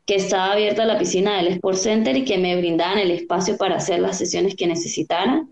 que 0.04 0.16
estaba 0.16 0.52
abierta 0.52 0.84
la 0.84 0.98
piscina 0.98 1.36
del 1.36 1.46
Sport 1.46 1.76
Center 1.76 2.16
y 2.16 2.24
que 2.24 2.38
me 2.38 2.56
brindaban 2.56 2.98
el 2.98 3.12
espacio 3.12 3.56
para 3.56 3.76
hacer 3.76 4.00
las 4.00 4.18
sesiones 4.18 4.56
que 4.56 4.66
necesitara. 4.66 5.46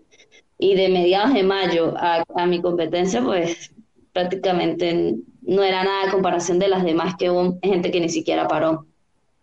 Y 0.59 0.75
de 0.75 0.89
mediados 0.89 1.33
de 1.33 1.43
mayo 1.43 1.93
a, 1.97 2.45
mi 2.45 2.61
competencia, 2.61 3.23
pues 3.23 3.71
prácticamente 4.11 5.15
no 5.41 5.63
era 5.63 5.83
nada 5.83 6.07
a 6.07 6.11
comparación 6.11 6.59
de 6.59 6.67
las 6.67 6.83
demás 6.83 7.15
que 7.17 7.29
hubo 7.29 7.57
gente 7.63 7.91
que 7.91 8.01
ni 8.01 8.09
siquiera 8.09 8.47
paró. 8.47 8.85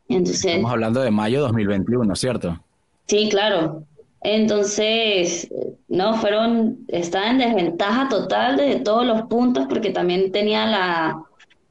Entonces, 0.09 0.45
Estamos 0.45 0.73
hablando 0.73 1.01
de 1.01 1.11
mayo 1.11 1.41
2021, 1.41 2.17
¿cierto? 2.17 2.63
Sí, 3.07 3.29
claro. 3.31 3.85
Entonces, 4.23 5.51
no, 5.89 6.15
fueron, 6.15 6.81
estaba 6.89 7.31
en 7.31 7.39
desventaja 7.39 8.09
total 8.09 8.59
de 8.59 8.77
todos 8.77 9.07
los 9.07 9.23
puntos 9.23 9.67
porque 9.69 9.91
también 9.91 10.31
tenía 10.31 10.67
la, 10.67 11.25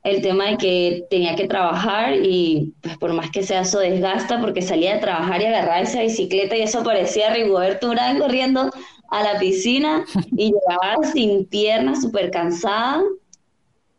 el 0.03 0.22
tema 0.22 0.48
de 0.48 0.58
que 0.58 1.06
tenía 1.10 1.36
que 1.36 1.48
trabajar 1.48 2.15
y 2.15 2.74
pues 2.82 2.98
por 2.98 3.13
más 3.13 3.32
que 3.32 3.44
sea 3.44 3.62
eso 3.62 3.79
desgasta 3.79 4.39
porque 4.39 4.62
salía 4.62 4.96
de 4.96 5.01
trabajar 5.01 5.41
y 5.41 5.46
agarraba 5.46 5.82
esa 5.82 6.01
bicicleta 6.01 6.56
y 6.56 6.62
eso 6.62 6.84
parecía 6.84 7.34
Rigoberto 7.34 7.89
Urán 7.89 8.20
corriendo 8.20 8.72
a 9.10 9.24
la 9.24 9.39
piscina 9.39 10.06
y 10.32 10.53
llegaba 10.53 11.03
sin 11.12 11.46
piernas, 11.46 12.01
súper 12.01 12.32
cansada 12.32 13.01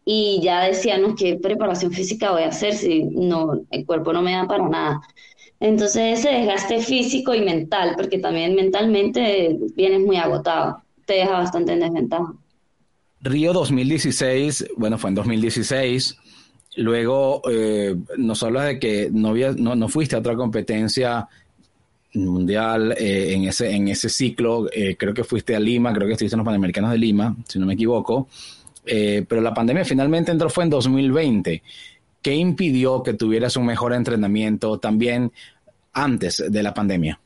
y 0.04 0.40
ya 0.42 0.64
decía, 0.64 0.98
no, 0.98 1.14
¿qué 1.14 1.36
preparación 1.36 1.92
física 1.92 2.32
voy 2.32 2.42
a 2.42 2.48
hacer 2.48 2.74
si 2.74 3.04
no, 3.04 3.60
el 3.70 3.86
cuerpo 3.86 4.12
no 4.12 4.22
me 4.22 4.32
da 4.32 4.46
para 4.46 4.68
nada? 4.68 5.00
Entonces 5.60 6.18
ese 6.18 6.30
desgaste 6.30 6.80
físico 6.80 7.34
y 7.34 7.42
mental, 7.42 7.94
porque 7.96 8.18
también 8.18 8.54
mentalmente 8.54 9.58
vienes 9.76 10.00
muy 10.00 10.16
agotado, 10.16 10.82
te 11.04 11.14
deja 11.14 11.32
bastante 11.32 11.74
en 11.74 11.80
desventaja. 11.80 12.32
Río 13.22 13.52
2016, 13.52 14.72
bueno, 14.76 14.96
fue 14.98 15.10
en 15.10 15.14
2016. 15.16 16.16
luego 16.76 17.42
eh, 17.50 17.94
nos 18.16 18.42
hablas 18.42 18.66
de 18.66 18.78
que 18.78 19.10
no, 19.12 19.34
no, 19.34 19.76
no, 19.76 19.88
fuiste 19.88 20.16
a 20.16 20.20
otra 20.20 20.36
competencia 20.36 21.28
mundial 22.14 22.92
eh, 22.98 23.34
en, 23.34 23.44
ese, 23.44 23.70
en 23.74 23.88
ese 23.88 24.08
ciclo. 24.08 24.68
Eh, 24.72 24.96
creo 24.96 25.12
que 25.12 25.24
fuiste 25.24 25.54
a 25.54 25.60
Lima, 25.60 25.92
creo 25.92 26.06
que 26.06 26.14
estuviste 26.14 26.34
en 26.34 26.38
los 26.38 26.46
Panamericanos 26.46 26.90
de 26.90 26.98
Lima, 26.98 27.36
si 27.46 27.58
no 27.58 27.66
me 27.66 27.74
equivoco. 27.74 28.28
pero 28.84 29.40
la 29.40 29.52
pandemia 29.52 29.84
finalmente 29.84 30.32
entró 30.32 30.48
fue 30.48 30.64
en 30.64 30.70
2020. 30.70 31.62
¿Qué 32.22 32.34
impidió 32.34 33.02
que 33.02 33.14
tuvieras 33.14 33.56
un 33.56 33.66
mejor 33.66 33.92
entrenamiento 33.92 34.78
también 34.78 35.32
antes 35.92 36.42
de 36.48 36.62
la 36.62 36.72
pandemia? 36.72 37.20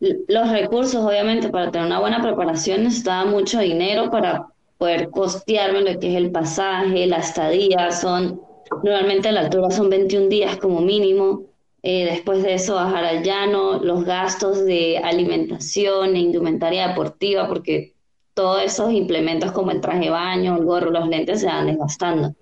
Los 0.00 0.50
recursos, 0.50 0.96
obviamente, 0.96 1.48
para 1.48 1.70
tener 1.70 1.86
una 1.86 2.00
buena 2.00 2.22
preparación 2.22 2.84
necesitaba 2.84 3.24
mucho 3.24 3.60
dinero 3.60 4.10
para 4.10 4.46
poder 4.78 5.10
costearme 5.10 5.80
lo 5.80 5.98
que 5.98 6.10
es 6.10 6.16
el 6.16 6.30
pasaje, 6.30 7.06
la 7.06 7.18
estadía, 7.18 7.90
son 7.90 8.40
normalmente 8.82 9.28
a 9.28 9.32
la 9.32 9.40
altura 9.40 9.70
son 9.70 9.90
21 9.90 10.28
días 10.28 10.56
como 10.56 10.80
mínimo. 10.80 11.44
Eh, 11.82 12.04
después 12.04 12.42
de 12.42 12.54
eso 12.54 12.74
bajar 12.74 13.04
al 13.04 13.22
llano, 13.22 13.78
los 13.78 14.04
gastos 14.04 14.64
de 14.64 14.98
alimentación 14.98 16.16
e 16.16 16.20
indumentaria 16.20 16.88
deportiva, 16.88 17.46
porque 17.46 17.94
todos 18.34 18.62
esos 18.62 18.92
implementos 18.92 19.52
como 19.52 19.70
el 19.70 19.80
traje 19.80 20.06
de 20.06 20.10
baño, 20.10 20.56
el 20.56 20.64
gorro, 20.64 20.90
los 20.90 21.08
lentes 21.08 21.40
se 21.40 21.46
van 21.46 21.66
desgastando. 21.66 22.34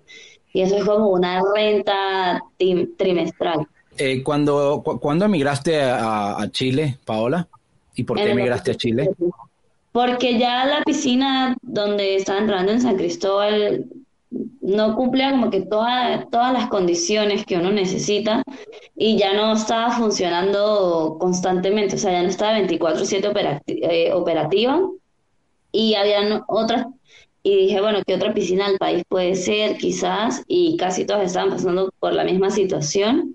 Y 0.51 0.61
eso 0.61 0.77
es 0.77 0.85
como 0.85 1.09
una 1.09 1.41
renta 1.55 2.41
trimestral. 2.97 3.67
Eh, 3.97 4.23
cuando, 4.23 4.81
¿Cuándo 4.99 5.25
emigraste 5.25 5.81
a, 5.81 6.41
a, 6.41 6.51
Chile, 6.51 6.97
Paola? 7.05 7.47
¿Y 7.95 8.03
por 8.03 8.17
qué 8.17 8.31
emigraste 8.31 8.71
a 8.71 8.75
Chile? 8.75 9.09
Porque 9.95 10.37
ya 10.37 10.65
la 10.65 10.83
piscina 10.83 11.55
donde 11.61 12.17
estaba 12.17 12.39
entrando 12.39 12.73
en 12.73 12.81
San 12.81 12.97
Cristóbal 12.97 13.85
no 14.59 14.93
cumplía 14.93 15.31
como 15.31 15.49
que 15.49 15.61
todas 15.61 16.27
las 16.51 16.67
condiciones 16.67 17.45
que 17.45 17.55
uno 17.55 17.71
necesita 17.71 18.43
y 18.97 19.17
ya 19.17 19.31
no 19.31 19.53
estaba 19.53 19.91
funcionando 19.91 21.15
constantemente, 21.17 21.95
o 21.95 21.97
sea, 21.97 22.11
ya 22.11 22.23
no 22.23 22.27
estaba 22.27 22.59
24/7 22.59 23.61
eh, 23.67 24.11
operativa 24.11 24.81
y 25.71 25.95
había 25.95 26.43
otras, 26.49 26.87
y 27.41 27.55
dije, 27.55 27.79
bueno, 27.79 27.99
¿qué 28.05 28.15
otra 28.15 28.33
piscina 28.33 28.67
del 28.67 28.77
país 28.77 29.03
puede 29.07 29.35
ser? 29.35 29.77
Quizás, 29.77 30.43
y 30.45 30.75
casi 30.75 31.05
todas 31.05 31.27
estaban 31.27 31.51
pasando 31.51 31.93
por 32.01 32.13
la 32.13 32.25
misma 32.25 32.49
situación. 32.49 33.33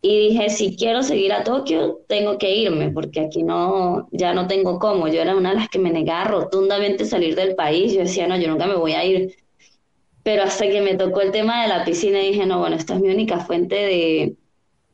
Y 0.00 0.28
dije, 0.28 0.48
si 0.48 0.76
quiero 0.76 1.02
seguir 1.02 1.32
a 1.32 1.42
Tokio, 1.42 2.00
tengo 2.06 2.38
que 2.38 2.54
irme, 2.54 2.90
porque 2.90 3.20
aquí 3.20 3.42
no, 3.42 4.08
ya 4.12 4.32
no 4.32 4.46
tengo 4.46 4.78
cómo. 4.78 5.08
Yo 5.08 5.20
era 5.20 5.36
una 5.36 5.50
de 5.50 5.56
las 5.56 5.68
que 5.68 5.80
me 5.80 5.90
negaba 5.90 6.24
rotundamente 6.24 7.04
salir 7.04 7.34
del 7.34 7.56
país. 7.56 7.92
Yo 7.92 8.00
decía, 8.00 8.28
no, 8.28 8.36
yo 8.38 8.48
nunca 8.48 8.66
me 8.66 8.76
voy 8.76 8.92
a 8.92 9.04
ir. 9.04 9.34
Pero 10.22 10.44
hasta 10.44 10.68
que 10.68 10.80
me 10.80 10.94
tocó 10.94 11.20
el 11.20 11.32
tema 11.32 11.62
de 11.62 11.68
la 11.68 11.84
piscina, 11.84 12.20
dije, 12.20 12.46
no, 12.46 12.60
bueno, 12.60 12.76
esta 12.76 12.94
es 12.94 13.00
mi 13.00 13.08
única 13.08 13.40
fuente 13.40 13.74
de, 13.74 14.36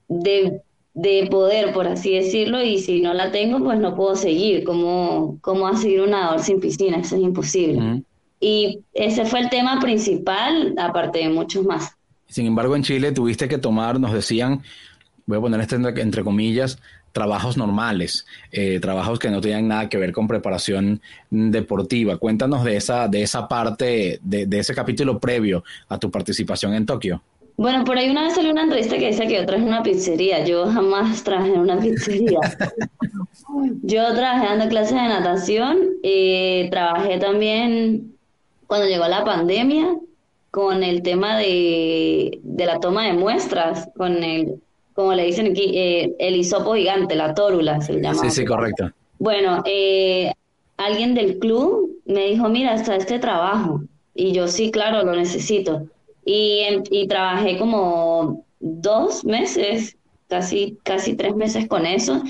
de, 0.09 0.63
de 0.95 1.27
poder, 1.31 1.75
por 1.75 1.87
así 1.87 2.15
decirlo, 2.15 2.63
y 2.63 2.79
si 2.79 3.01
no 3.01 3.13
la 3.13 3.31
tengo, 3.31 3.63
pues 3.63 3.79
no 3.79 3.95
puedo 3.95 4.17
seguir. 4.17 4.65
¿Cómo, 4.65 5.39
cómo 5.43 5.67
a 5.67 5.77
seguir 5.77 6.01
un 6.01 6.11
nadador 6.11 6.41
sin 6.41 6.61
piscina? 6.61 6.99
Eso 6.99 7.17
es 7.17 7.23
imposible. 7.23 8.05
Y 8.41 8.81
ese 8.95 9.27
fue 9.27 9.41
el 9.41 9.51
tema 9.51 9.81
principal, 9.81 10.75
aparte 10.79 11.19
de 11.19 11.29
muchos 11.29 11.65
más. 11.65 11.97
Sin 12.27 12.47
embargo, 12.47 12.75
en 12.75 12.83
Chile 12.83 13.13
tuviste 13.13 13.49
que 13.49 13.59
tomar, 13.59 14.01
nos 14.01 14.13
decían, 14.13 14.63
voy 15.27 15.39
a 15.39 15.41
poner 15.41 15.61
esto 15.61 15.77
entre, 15.77 16.25
comillas, 16.25 16.79
trabajos 17.13 17.57
normales, 17.57 18.27
eh, 18.51 18.81
trabajos 18.81 19.19
que 19.19 19.31
no 19.31 19.41
tenían 19.41 19.69
nada 19.69 19.89
que 19.89 19.99
ver 19.99 20.13
con 20.13 20.27
preparación 20.27 21.01
deportiva. 21.31 22.17
Cuéntanos 22.17 22.65
de 22.65 22.77
esa, 22.77 23.09
de 23.09 23.23
esa 23.23 23.47
parte, 23.49 24.19
de, 24.23 24.47
de, 24.47 24.59
ese 24.59 24.75
capítulo 24.75 25.19
previo 25.19 25.65
a 25.89 25.99
tu 25.99 26.11
participación 26.11 26.75
en 26.75 26.87
Tokio. 26.87 27.23
Bueno, 27.57 27.85
por 27.85 27.97
ahí 27.97 28.11
una 28.11 28.25
vez 28.25 28.35
salió 28.35 28.51
una 28.51 28.65
entrevista 28.65 28.99
que 28.99 29.09
dice 29.09 29.29
que 29.29 29.35
yo 29.35 29.47
trabajé 29.47 29.63
en 29.63 29.69
una 29.69 29.83
pizzería. 29.83 30.45
Yo 30.45 30.67
jamás 30.67 31.23
trabajé 31.23 31.53
en 31.53 31.61
una 31.61 31.79
pizzería. 31.79 32.41
yo 33.83 34.15
trabajé 34.15 34.47
dando 34.47 34.69
clases 34.69 34.95
de 34.95 35.09
natación, 35.09 35.79
eh, 36.03 36.69
trabajé 36.71 37.19
también 37.19 38.17
cuando 38.67 38.89
llegó 38.89 39.07
la 39.07 39.25
pandemia 39.25 39.97
con 40.51 40.83
el 40.83 41.03
tema 41.03 41.39
de, 41.39 42.41
de 42.43 42.67
la 42.67 42.81
toma 42.81 43.07
de 43.07 43.13
muestras, 43.13 43.89
con 43.97 44.25
el 44.25 44.61
como 44.95 45.13
le 45.13 45.25
dicen 45.25 45.49
aquí, 45.49 45.73
eh, 45.77 46.15
el 46.19 46.37
hisopo 46.37 46.75
gigante, 46.75 47.15
la 47.17 47.35
tórula 47.35 47.81
se 47.81 48.01
llama. 48.01 48.23
Sí, 48.23 48.31
sí, 48.31 48.45
correcto. 48.45 48.91
Bueno, 49.19 49.63
eh, 49.67 50.33
alguien 50.77 51.15
del 51.15 51.39
club 51.39 52.01
me 52.07 52.27
dijo, 52.29 52.49
mira, 52.49 52.75
está 52.75 52.97
este 52.97 53.19
trabajo. 53.19 53.83
Y 54.15 54.33
yo, 54.33 54.47
sí, 54.47 54.71
claro, 54.71 55.05
lo 55.05 55.15
necesito. 55.17 55.83
Y, 56.25 56.63
y 56.91 57.09
trabajé 57.09 57.59
como 57.59 58.45
dos 58.61 59.25
meses, 59.25 59.97
casi, 60.29 60.79
casi 60.85 61.15
tres 61.15 61.35
meses 61.35 61.67
con 61.69 61.85
eso. 61.87 62.23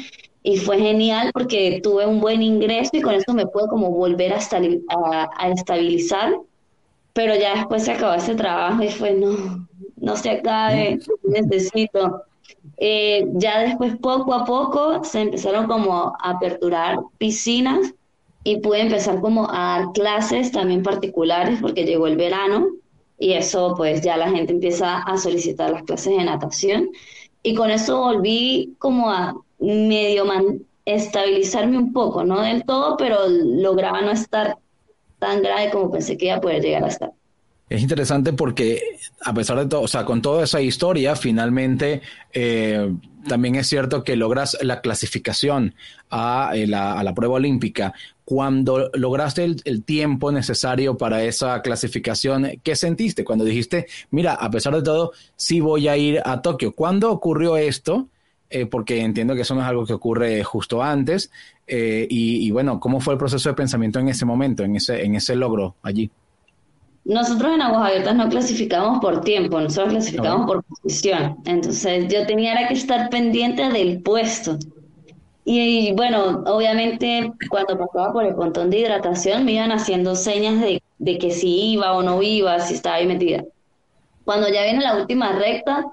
Y 0.42 0.56
fue 0.58 0.78
genial 0.78 1.30
porque 1.32 1.80
tuve 1.82 2.06
un 2.06 2.20
buen 2.20 2.42
ingreso 2.42 2.90
y 2.94 3.00
con 3.00 3.14
eso 3.14 3.32
me 3.32 3.46
pude 3.46 3.66
como 3.68 3.90
volver 3.90 4.32
a, 4.32 4.38
a, 4.38 5.28
a 5.38 5.48
estabilizar. 5.50 6.34
Pero 7.12 7.34
ya 7.36 7.54
después 7.54 7.84
se 7.84 7.92
acabó 7.92 8.14
ese 8.14 8.34
trabajo 8.34 8.82
y 8.82 8.88
fue, 8.88 9.12
no, 9.12 9.68
no 9.96 10.16
se 10.16 10.30
acabe, 10.30 10.98
necesito. 11.22 12.22
Eh, 12.76 13.26
ya 13.34 13.60
después, 13.60 13.96
poco 13.96 14.34
a 14.34 14.44
poco, 14.44 15.04
se 15.04 15.22
empezaron 15.22 15.66
como 15.66 16.14
a 16.20 16.30
aperturar 16.30 16.98
piscinas 17.18 17.94
y 18.42 18.60
pude 18.60 18.82
empezar 18.82 19.20
como 19.20 19.48
a 19.50 19.78
dar 19.78 19.92
clases 19.92 20.52
también 20.52 20.82
particulares 20.82 21.58
porque 21.60 21.84
llegó 21.84 22.06
el 22.06 22.16
verano 22.16 22.66
y 23.18 23.32
eso 23.32 23.74
pues 23.76 24.02
ya 24.02 24.16
la 24.16 24.30
gente 24.30 24.52
empieza 24.52 24.98
a 24.98 25.16
solicitar 25.16 25.70
las 25.70 25.84
clases 25.84 26.16
de 26.16 26.24
natación 26.24 26.90
y 27.42 27.54
con 27.54 27.70
eso 27.70 28.00
volví 28.00 28.74
como 28.78 29.10
a 29.10 29.34
medio 29.58 30.24
estabilizarme 30.84 31.78
un 31.78 31.92
poco, 31.92 32.24
no 32.24 32.42
del 32.42 32.64
todo, 32.64 32.96
pero 32.96 33.26
lograba 33.28 34.02
no 34.02 34.10
estar 34.10 34.58
tan 35.18 35.42
grave 35.42 35.70
como 35.70 35.90
pensé 35.90 36.18
que 36.18 36.26
iba 36.26 36.36
a 36.36 36.40
poder 36.40 36.62
llegar 36.62 36.84
a 36.84 36.88
estar. 36.88 37.12
Es 37.74 37.82
interesante 37.82 38.32
porque 38.32 39.00
a 39.20 39.34
pesar 39.34 39.58
de 39.58 39.66
todo, 39.66 39.80
o 39.80 39.88
sea, 39.88 40.04
con 40.04 40.22
toda 40.22 40.44
esa 40.44 40.60
historia, 40.60 41.16
finalmente 41.16 42.02
eh, 42.32 42.94
también 43.26 43.56
es 43.56 43.66
cierto 43.66 44.04
que 44.04 44.14
logras 44.14 44.56
la 44.62 44.80
clasificación 44.80 45.74
a, 46.08 46.52
eh, 46.54 46.68
la, 46.68 47.12
prueba 47.16 47.34
olímpica. 47.34 47.92
Cuando 48.24 48.92
lograste 48.94 49.42
el, 49.42 49.82
tiempo 49.82 50.30
necesario 50.30 50.96
para 50.96 51.24
esa 51.24 51.62
clasificación, 51.62 52.60
¿qué 52.62 52.76
sentiste 52.76 53.24
cuando 53.24 53.44
dijiste, 53.44 53.86
mira, 54.12 54.34
a 54.34 54.50
pesar 54.52 54.76
de 54.76 54.82
todo, 54.82 55.10
sí 55.34 55.58
voy 55.58 55.88
a 55.88 55.96
ir 55.96 56.22
a 56.24 56.42
Tokio? 56.42 56.76
¿Cuándo 56.76 57.10
ocurrió 57.10 57.56
esto? 57.56 58.06
Eh, 58.50 58.66
porque 58.66 59.00
entiendo 59.00 59.34
que 59.34 59.40
eso 59.40 59.56
no 59.56 59.62
es 59.62 59.66
algo 59.66 59.84
que 59.84 59.94
ocurre 59.94 60.44
justo 60.44 60.80
antes. 60.80 61.32
y, 61.66 62.46
y, 62.46 62.50
bueno, 62.52 62.78
¿cómo 62.78 63.00
fue 63.00 63.14
el 63.14 63.18
proceso 63.18 63.48
de 63.48 63.56
pensamiento 63.56 63.98
en 63.98 64.10
ese 64.10 64.24
momento, 64.24 64.62
en 64.62 64.76
ese, 64.76 65.04
en 65.04 65.16
ese 65.16 65.34
logro 65.34 65.74
allí? 65.82 66.08
Nosotros 67.04 67.52
en 67.54 67.60
Aguas 67.60 67.90
Abiertas 67.90 68.14
no 68.14 68.28
clasificamos 68.30 68.98
por 69.00 69.20
tiempo, 69.20 69.60
nosotros 69.60 69.92
clasificamos 69.92 70.46
por 70.46 70.64
posición. 70.64 71.36
Entonces 71.44 72.08
yo 72.12 72.26
tenía 72.26 72.66
que 72.66 72.74
estar 72.74 73.10
pendiente 73.10 73.68
del 73.68 74.02
puesto. 74.02 74.58
Y, 75.44 75.92
bueno, 75.92 76.42
obviamente 76.46 77.30
cuando 77.50 77.76
pasaba 77.76 78.12
por 78.14 78.24
el 78.24 78.34
pontón 78.34 78.70
de 78.70 78.78
hidratación 78.78 79.44
me 79.44 79.52
iban 79.52 79.72
haciendo 79.72 80.16
señas 80.16 80.58
de, 80.62 80.82
de 80.98 81.18
que 81.18 81.30
si 81.30 81.72
iba 81.72 81.92
o 81.92 82.02
no 82.02 82.22
iba, 82.22 82.58
si 82.60 82.74
estaba 82.74 82.96
ahí 82.96 83.06
metida. 83.06 83.44
Cuando 84.24 84.48
ya 84.48 84.62
viene 84.62 84.80
la 84.80 84.96
última 84.96 85.32
recta, 85.32 85.84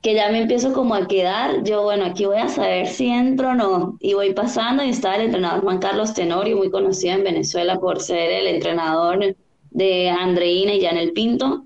que 0.00 0.14
ya 0.14 0.30
me 0.30 0.40
empiezo 0.40 0.72
como 0.72 0.94
a 0.94 1.06
quedar, 1.06 1.62
yo 1.62 1.82
bueno, 1.82 2.06
aquí 2.06 2.24
voy 2.24 2.38
a 2.38 2.48
saber 2.48 2.86
si 2.88 3.08
entro 3.08 3.50
o 3.50 3.54
no. 3.54 3.98
Y 4.00 4.14
voy 4.14 4.32
pasando 4.32 4.82
y 4.82 4.88
estaba 4.88 5.16
el 5.16 5.26
entrenador 5.26 5.60
Juan 5.60 5.78
Carlos 5.78 6.14
Tenorio, 6.14 6.56
muy 6.56 6.70
conocido 6.70 7.14
en 7.16 7.24
Venezuela 7.24 7.78
por 7.78 8.00
ser 8.00 8.30
el 8.30 8.46
entrenador 8.46 9.36
de 9.72 10.10
Andreina 10.10 10.74
y 10.74 10.84
el 10.84 11.12
Pinto, 11.12 11.64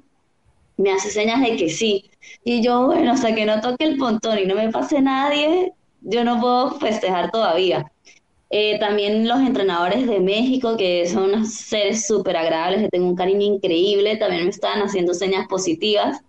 me 0.76 0.92
hace 0.92 1.10
señas 1.10 1.40
de 1.40 1.56
que 1.56 1.68
sí. 1.68 2.10
Y 2.44 2.62
yo, 2.62 2.86
bueno, 2.86 3.12
hasta 3.12 3.34
que 3.34 3.46
no 3.46 3.60
toque 3.60 3.84
el 3.84 3.96
pontón 3.96 4.38
y 4.38 4.46
no 4.46 4.54
me 4.54 4.70
pase 4.70 5.00
nadie, 5.00 5.72
yo 6.02 6.24
no 6.24 6.40
puedo 6.40 6.72
festejar 6.78 7.30
todavía. 7.30 7.90
Eh, 8.50 8.78
también 8.78 9.26
los 9.26 9.40
entrenadores 9.40 10.06
de 10.06 10.20
México, 10.20 10.76
que 10.76 11.08
son 11.08 11.30
unos 11.30 11.52
seres 11.52 12.06
súper 12.06 12.36
agradables, 12.36 12.82
que 12.82 12.88
tengo 12.88 13.08
un 13.08 13.16
cariño 13.16 13.42
increíble, 13.42 14.16
también 14.16 14.44
me 14.44 14.50
estaban 14.50 14.82
haciendo 14.82 15.14
señas 15.14 15.46
positivas. 15.48 16.20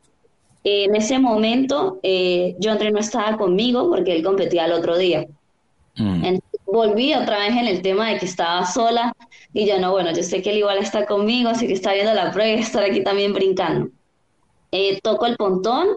en 0.63 0.95
ese 0.95 1.17
momento, 1.19 1.99
eh, 2.03 2.55
John 2.61 2.77
no 2.91 2.99
estaba 2.99 3.37
conmigo 3.37 3.89
porque 3.89 4.13
él 4.13 4.23
competía 4.23 4.65
el 4.65 4.73
otro 4.73 4.97
día. 4.97 5.25
Mm 5.95 6.37
volví 6.67 7.13
otra 7.13 7.39
vez 7.39 7.51
en 7.51 7.67
el 7.67 7.81
tema 7.81 8.09
de 8.09 8.19
que 8.19 8.25
estaba 8.25 8.65
sola 8.65 9.13
y 9.53 9.65
ya 9.65 9.79
no, 9.79 9.91
bueno, 9.91 10.11
yo 10.13 10.21
sé 10.21 10.41
que 10.41 10.51
él 10.51 10.57
igual 10.57 10.77
está 10.77 11.05
conmigo, 11.05 11.49
así 11.49 11.65
que 11.67 11.73
está 11.73 11.93
viendo 11.93 12.13
la 12.13 12.31
prueba 12.31 12.59
y 12.59 12.61
estar 12.61 12.83
aquí 12.83 13.03
también 13.03 13.33
brincando. 13.33 13.89
Eh, 14.71 14.99
toco 15.01 15.25
el 15.25 15.37
pontón 15.37 15.87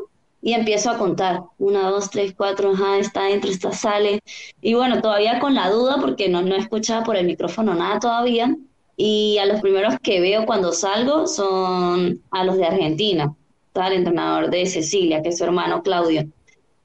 y 0.41 0.55
empiezo 0.55 0.91
a 0.91 0.99
contar. 0.99 1.43
Una, 1.59 1.91
dos, 1.91 2.11
tres, 2.11 2.35
cuatro, 2.37 2.73
ajá, 2.73 2.99
está 2.99 3.25
dentro, 3.25 3.51
está 3.51 3.73
sale. 3.73 4.21
Y 4.63 4.75
bueno, 4.75 5.03
todavía 5.03 5.41
con 5.41 5.55
la 5.55 5.71
duda 5.71 5.97
porque 6.01 6.29
no, 6.29 6.43
no 6.43 6.55
escuchaba 6.57 7.05
por 7.05 7.17
el 7.17 7.27
micrófono 7.27 7.75
nada 7.75 7.99
todavía. 7.99 8.57
Y 8.97 9.39
a 9.39 9.47
los 9.47 9.61
primeros 9.61 9.95
que 10.03 10.21
veo 10.21 10.47
cuando 10.47 10.73
salgo 10.73 11.27
son 11.27 12.23
a 12.31 12.45
los 12.45 12.57
de 12.57 12.67
Argentina. 12.67 13.35
estaba 13.67 13.89
el 13.89 13.95
entrenador 13.95 14.51
de 14.51 14.67
Cecilia, 14.67 15.23
que 15.23 15.31
es 15.31 15.39
su 15.39 15.45
hermano 15.45 15.83
Claudio. 15.83 16.25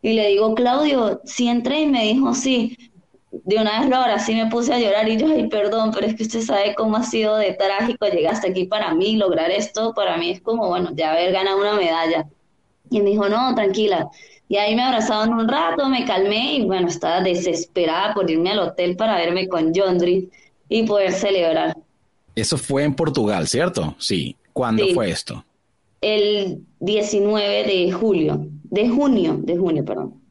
Y 0.01 0.13
le 0.13 0.27
digo, 0.29 0.53
Claudio, 0.55 1.21
si 1.25 1.47
entré 1.47 1.81
y 1.81 1.87
me 1.87 2.03
dijo 2.03 2.33
sí. 2.33 2.77
De 3.43 3.57
una 3.57 3.81
vez 3.81 3.89
lo 3.89 4.19
sí 4.19 4.33
me 4.33 4.47
puse 4.47 4.73
a 4.73 4.79
llorar 4.79 5.07
y 5.09 5.17
yo, 5.17 5.27
ay, 5.27 5.47
perdón, 5.47 5.91
pero 5.93 6.07
es 6.07 6.15
que 6.15 6.23
usted 6.23 6.41
sabe 6.41 6.73
cómo 6.75 6.97
ha 6.97 7.03
sido 7.03 7.35
de 7.37 7.53
trágico 7.53 8.05
llegar 8.07 8.33
hasta 8.33 8.47
aquí 8.47 8.65
para 8.65 8.93
mí, 8.93 9.17
lograr 9.17 9.51
esto, 9.51 9.93
para 9.93 10.17
mí 10.17 10.31
es 10.31 10.41
como, 10.41 10.67
bueno, 10.67 10.91
ya 10.95 11.11
haber 11.11 11.33
ganado 11.33 11.59
una 11.59 11.73
medalla. 11.73 12.27
Y 12.89 13.01
me 13.01 13.09
dijo, 13.09 13.27
no, 13.27 13.53
tranquila. 13.53 14.09
Y 14.47 14.57
ahí 14.57 14.75
me 14.75 14.83
abrazaron 14.83 15.33
un 15.33 15.47
rato, 15.47 15.89
me 15.89 16.05
calmé 16.05 16.55
y 16.57 16.65
bueno, 16.65 16.87
estaba 16.87 17.21
desesperada 17.21 18.13
por 18.13 18.29
irme 18.29 18.51
al 18.51 18.59
hotel 18.59 18.95
para 18.95 19.15
verme 19.15 19.47
con 19.47 19.73
Jondri 19.73 20.29
y 20.69 20.83
poder 20.83 21.11
celebrar. 21.11 21.75
Eso 22.35 22.57
fue 22.57 22.83
en 22.83 22.93
Portugal, 22.93 23.47
¿cierto? 23.47 23.95
Sí. 23.97 24.35
¿Cuándo 24.53 24.85
fue 24.93 25.09
esto? 25.09 25.43
El 25.99 26.61
19 26.79 27.63
de 27.65 27.91
julio, 27.91 28.47
de 28.63 28.87
junio, 28.87 29.37
de 29.41 29.57
junio, 29.57 29.83
perdón. 29.83 30.21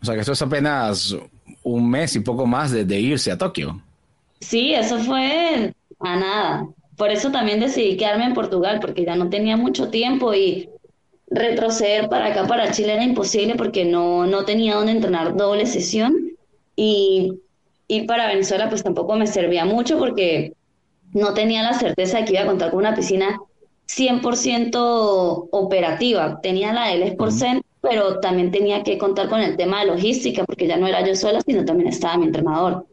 O 0.00 0.04
sea 0.04 0.14
que 0.14 0.22
eso 0.22 0.32
es 0.32 0.42
apenas 0.42 1.16
un 1.62 1.90
mes 1.90 2.16
y 2.16 2.20
poco 2.20 2.46
más 2.46 2.70
de, 2.70 3.00
irse 3.00 3.30
a 3.30 3.38
Tokio. 3.38 3.80
Sí, 4.40 4.74
eso 4.74 4.98
fue 4.98 5.74
a 6.00 6.16
nada. 6.16 6.68
Por 6.96 7.10
eso 7.10 7.30
también 7.30 7.60
decidí 7.60 7.96
quedarme 7.96 8.26
en 8.26 8.34
Portugal, 8.34 8.78
porque 8.80 9.04
ya 9.04 9.16
no 9.16 9.30
tenía 9.30 9.56
mucho 9.56 9.88
tiempo 9.88 10.34
y 10.34 10.68
retroceder 11.28 12.08
para 12.08 12.26
acá, 12.26 12.46
para 12.46 12.70
Chile, 12.70 12.94
era 12.94 13.02
imposible 13.02 13.54
porque 13.56 13.84
no, 13.84 14.26
no 14.26 14.44
tenía 14.44 14.76
donde 14.76 14.92
entrenar 14.92 15.36
doble 15.36 15.66
sesión. 15.66 16.30
Y 16.76 17.40
ir 17.88 18.06
para 18.06 18.28
Venezuela 18.28 18.68
pues 18.68 18.82
tampoco 18.82 19.16
me 19.16 19.26
servía 19.26 19.64
mucho 19.64 19.98
porque 19.98 20.54
no 21.12 21.34
tenía 21.34 21.62
la 21.62 21.74
certeza 21.74 22.18
de 22.18 22.24
que 22.24 22.32
iba 22.32 22.42
a 22.42 22.46
contar 22.46 22.70
con 22.70 22.80
una 22.80 22.94
piscina 22.94 23.38
100% 23.88 25.48
operativa. 25.50 26.40
Tenía 26.40 26.72
la 26.72 26.88
del 26.88 27.12
Sportcenter, 27.12 27.64
pero 27.84 28.18
también 28.18 28.50
tenía 28.50 28.82
que 28.82 28.96
contar 28.96 29.28
con 29.28 29.40
el 29.40 29.56
tema 29.56 29.80
de 29.80 29.88
logística, 29.88 30.44
porque 30.44 30.66
ya 30.66 30.78
no 30.78 30.86
era 30.86 31.06
yo 31.06 31.14
sola, 31.14 31.40
sino 31.42 31.64
también 31.64 31.90
estaba 31.90 32.16
mi 32.16 32.26
entrenador. 32.26 32.86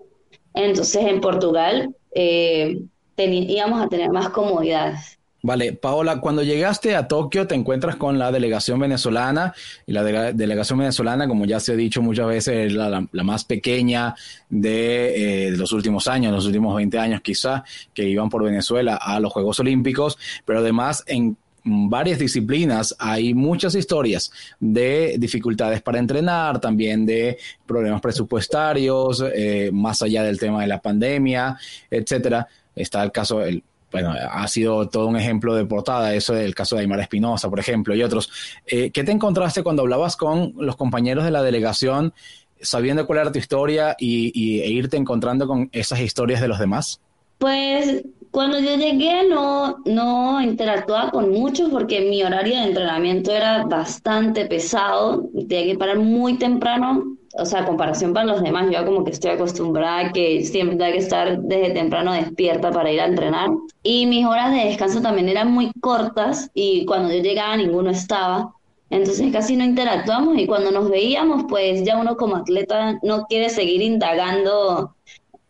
Entonces 0.54 1.06
en 1.06 1.22
Portugal 1.22 1.96
eh, 2.14 2.82
íbamos 3.18 3.82
a 3.82 3.88
tener 3.88 4.12
más 4.12 4.30
comodidades. 4.30 5.18
Vale, 5.44 5.74
Paola, 5.74 6.20
cuando 6.20 6.44
llegaste 6.44 6.96
a 6.96 7.08
Tokio 7.08 7.48
te 7.48 7.56
encuentras 7.56 7.96
con 7.96 8.20
la 8.20 8.32
delegación 8.32 8.80
venezolana 8.80 9.56
y 9.88 9.94
la 9.94 10.04
delegación 10.04 10.78
venezolana, 10.78 11.28
como 11.28 11.46
ya 11.46 11.60
se 11.60 11.72
ha 11.72 11.76
dicho 11.76 12.02
muchas 12.04 12.28
veces, 12.28 12.68
es 12.68 12.74
la, 12.74 13.08
más 13.24 13.46
pequeña 13.46 14.14
de, 14.50 15.48
eh, 15.48 15.52
los 15.52 15.72
últimos 15.72 16.08
años, 16.08 16.32
los 16.32 16.46
últimos 16.46 16.76
20 16.76 17.00
años 17.00 17.22
quizá, 17.22 17.64
que 17.94 18.04
iban 18.04 18.30
por 18.30 18.44
Venezuela 18.44 18.98
a 18.98 19.20
los 19.20 19.32
Juegos 19.32 19.60
Olímpicos, 19.60 20.20
pero 20.46 20.60
además 20.60 21.04
en 21.08 21.38
varias 21.63 22.19
disciplinas 22.19 22.95
hay 23.00 23.34
muchas 23.34 23.76
historias 23.76 24.32
de 24.60 25.15
dificultades 25.17 25.82
para 25.82 26.00
entrenar, 26.00 26.60
también 26.60 27.06
de 27.06 27.38
problemas 27.65 28.02
presupuestarios, 28.02 29.24
eh, 29.34 29.69
más 29.74 30.02
allá 30.02 30.24
del 30.24 30.39
tema 30.39 30.62
de 30.62 30.67
la 30.67 30.82
pandemia, 30.82 31.58
etcétera. 31.89 32.47
Está 32.76 33.04
el 33.04 33.12
caso, 33.12 33.43
el, 33.43 33.63
bueno, 33.91 34.13
ha 34.13 34.47
sido 34.47 34.88
todo 34.88 35.08
un 35.08 35.17
ejemplo 35.17 35.54
de 35.54 35.65
portada, 35.65 36.15
eso 36.15 36.34
del 36.34 36.56
caso 36.56 36.76
de 36.76 36.82
Aymar 36.82 37.02
Espinosa, 37.02 37.50
por 37.50 37.60
ejemplo, 37.60 37.93
y 37.93 38.02
otros. 38.02 38.32
Eh, 38.65 38.91
¿Qué 38.91 39.04
te 39.04 39.12
encontraste 39.12 39.63
cuando 39.63 39.82
hablabas 39.82 40.15
con 40.15 40.54
los 40.58 40.78
compañeros 40.78 41.26
de 41.26 41.32
la 41.32 41.43
delegación, 41.43 42.13
sabiendo 42.62 43.06
cuál 43.06 43.19
era 43.19 43.32
tu 43.32 43.39
historia 43.39 43.95
y, 44.00 44.62
e 44.62 44.69
irte 44.69 44.95
encontrando 44.95 45.45
con 45.45 45.69
esas 45.74 46.00
historias 46.00 46.39
de 46.39 46.47
los 46.47 46.60
demás? 46.60 47.02
Pues 47.38 48.04
cuando 48.32 48.60
yo 48.60 48.76
llegué 48.76 49.28
no, 49.30 49.78
no 49.86 50.41
interactuaba 50.41 51.12
con 51.12 51.32
muchos 51.32 51.70
porque 51.70 52.02
mi 52.02 52.24
horario 52.24 52.56
de 52.56 52.63
entrenamiento 52.63 53.32
era 53.32 53.63
bastante 53.65 54.46
pesado, 54.46 55.30
tenía 55.48 55.74
que 55.74 55.78
parar 55.78 56.00
muy 56.00 56.38
temprano 56.38 57.17
o 57.38 57.46
sea, 57.46 57.65
comparación 57.65 58.13
para 58.13 58.26
los 58.26 58.44
demás, 58.44 58.67
yo 58.72 58.86
como 58.86 59.04
que 59.04 59.12
estoy 59.12 59.32
acostumbrada 59.32 60.00
a 60.00 60.12
que 60.12 60.44
siempre 60.44 60.78
tengo 60.78 60.91
que 60.91 60.98
estar 60.98 61.39
desde 61.39 61.72
temprano 61.72 62.13
despierta 62.13 62.72
para 62.72 62.91
ir 62.91 63.00
a 63.00 63.06
entrenar. 63.06 63.50
Y 63.84 64.06
mis 64.06 64.26
horas 64.26 64.52
de 64.52 64.65
descanso 64.65 65.02
también 65.02 65.30
eran 65.30 65.52
muy 65.52 65.72
cortas 65.80 66.50
y 66.54 66.86
cuando 66.86 67.13
yo 67.13 67.22
llegaba 67.22 67.56
ninguno 67.56 67.89
estaba. 67.89 68.54
Entonces 68.89 69.32
casi 69.32 69.56
no 69.56 69.63
interactuamos 69.63 70.38
y 70.38 70.46
cuando 70.46 70.72
nos 70.72 70.89
veíamos, 70.89 71.46
pues 71.48 71.84
ya 71.86 71.98
uno 71.98 72.17
como 72.17 72.36
atleta 72.36 73.00
no 73.04 73.26
quiere 73.28 73.50
seguir 73.50 73.82
indagando 73.82 74.96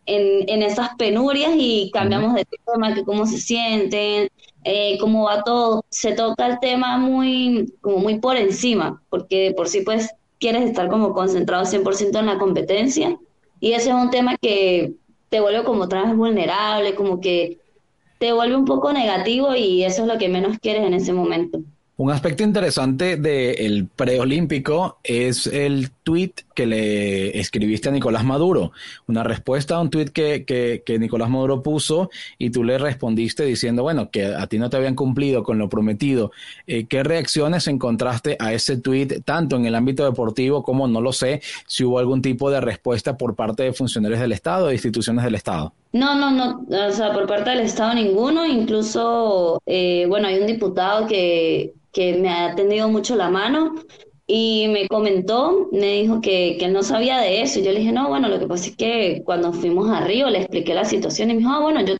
en, 0.06 0.48
en 0.48 0.62
esas 0.62 0.94
penurias 0.96 1.52
y 1.56 1.90
cambiamos 1.92 2.34
de 2.34 2.44
tema, 2.44 2.94
que 2.94 3.04
cómo 3.04 3.26
se 3.26 3.38
sienten, 3.38 4.28
eh, 4.64 4.98
cómo 4.98 5.24
va 5.24 5.42
todo. 5.44 5.84
Se 5.88 6.12
toca 6.12 6.46
el 6.46 6.60
tema 6.60 6.98
muy, 6.98 7.72
como 7.80 7.98
muy 7.98 8.18
por 8.18 8.36
encima, 8.36 9.02
porque 9.10 9.52
por 9.56 9.68
sí 9.68 9.82
pues 9.82 10.10
quieres 10.38 10.62
estar 10.64 10.88
como 10.88 11.12
concentrado 11.12 11.64
100% 11.64 12.18
en 12.18 12.26
la 12.26 12.38
competencia 12.38 13.16
y 13.60 13.74
ese 13.74 13.90
es 13.90 13.94
un 13.94 14.10
tema 14.10 14.36
que 14.38 14.94
te 15.28 15.40
vuelve 15.40 15.62
como 15.62 15.84
otra 15.84 16.02
vez 16.02 16.16
vulnerable, 16.16 16.96
como 16.96 17.20
que 17.20 17.60
te 18.18 18.32
vuelve 18.32 18.56
un 18.56 18.64
poco 18.64 18.92
negativo 18.92 19.54
y 19.54 19.84
eso 19.84 20.02
es 20.02 20.08
lo 20.08 20.18
que 20.18 20.28
menos 20.28 20.58
quieres 20.58 20.84
en 20.84 20.94
ese 20.94 21.12
momento. 21.12 21.60
Un 22.02 22.10
aspecto 22.10 22.42
interesante 22.42 23.16
del 23.16 23.86
preolímpico 23.86 24.98
es 25.04 25.46
el 25.46 25.92
tweet 26.02 26.32
que 26.52 26.66
le 26.66 27.38
escribiste 27.38 27.90
a 27.90 27.92
Nicolás 27.92 28.24
Maduro, 28.24 28.72
una 29.06 29.22
respuesta 29.22 29.76
a 29.76 29.80
un 29.80 29.88
tweet 29.88 30.06
que, 30.06 30.82
Nicolás 30.98 31.30
Maduro 31.30 31.62
puso 31.62 32.10
y 32.38 32.50
tú 32.50 32.64
le 32.64 32.76
respondiste 32.76 33.44
diciendo, 33.44 33.84
bueno, 33.84 34.10
que 34.10 34.24
a 34.24 34.48
ti 34.48 34.58
no 34.58 34.68
te 34.68 34.78
habían 34.78 34.96
cumplido 34.96 35.44
con 35.44 35.58
lo 35.58 35.68
prometido. 35.68 36.32
Eh, 36.66 36.86
¿Qué 36.86 37.04
reacciones 37.04 37.68
encontraste 37.68 38.36
a 38.40 38.52
ese 38.52 38.78
tweet, 38.78 39.20
tanto 39.24 39.54
en 39.54 39.66
el 39.66 39.76
ámbito 39.76 40.04
deportivo 40.04 40.64
como 40.64 40.88
no 40.88 41.00
lo 41.00 41.12
sé, 41.12 41.40
si 41.68 41.84
hubo 41.84 42.00
algún 42.00 42.20
tipo 42.20 42.50
de 42.50 42.60
respuesta 42.60 43.16
por 43.16 43.36
parte 43.36 43.62
de 43.62 43.74
funcionarios 43.74 44.18
del 44.18 44.32
Estado, 44.32 44.66
de 44.66 44.74
instituciones 44.74 45.22
del 45.22 45.36
Estado? 45.36 45.72
No, 45.92 46.14
no, 46.14 46.30
no, 46.30 46.66
o 46.88 46.92
sea, 46.92 47.12
por 47.12 47.26
parte 47.26 47.50
del 47.50 47.60
Estado 47.60 47.94
ninguno, 47.94 48.46
incluso, 48.46 49.60
eh, 49.66 50.06
bueno, 50.08 50.28
hay 50.28 50.38
un 50.38 50.46
diputado 50.46 51.06
que 51.06 51.74
que 51.92 52.14
me 52.14 52.30
ha 52.30 52.54
tendido 52.54 52.88
mucho 52.88 53.16
la 53.16 53.30
mano 53.30 53.74
y 54.26 54.66
me 54.68 54.88
comentó, 54.88 55.68
me 55.72 56.00
dijo 56.00 56.20
que, 56.20 56.56
que, 56.58 56.66
él 56.66 56.72
no 56.72 56.82
sabía 56.82 57.18
de 57.18 57.42
eso. 57.42 57.60
Y 57.60 57.64
yo 57.64 57.72
le 57.72 57.80
dije, 57.80 57.92
no, 57.92 58.08
bueno, 58.08 58.28
lo 58.28 58.38
que 58.38 58.46
pasa 58.46 58.70
es 58.70 58.76
que 58.76 59.22
cuando 59.24 59.52
fuimos 59.52 59.90
a 59.90 60.00
Río 60.00 60.30
le 60.30 60.38
expliqué 60.38 60.74
la 60.74 60.84
situación 60.84 61.30
y 61.30 61.34
me 61.34 61.40
dijo, 61.40 61.52
ah, 61.52 61.60
bueno, 61.60 61.84
yo 61.84 61.96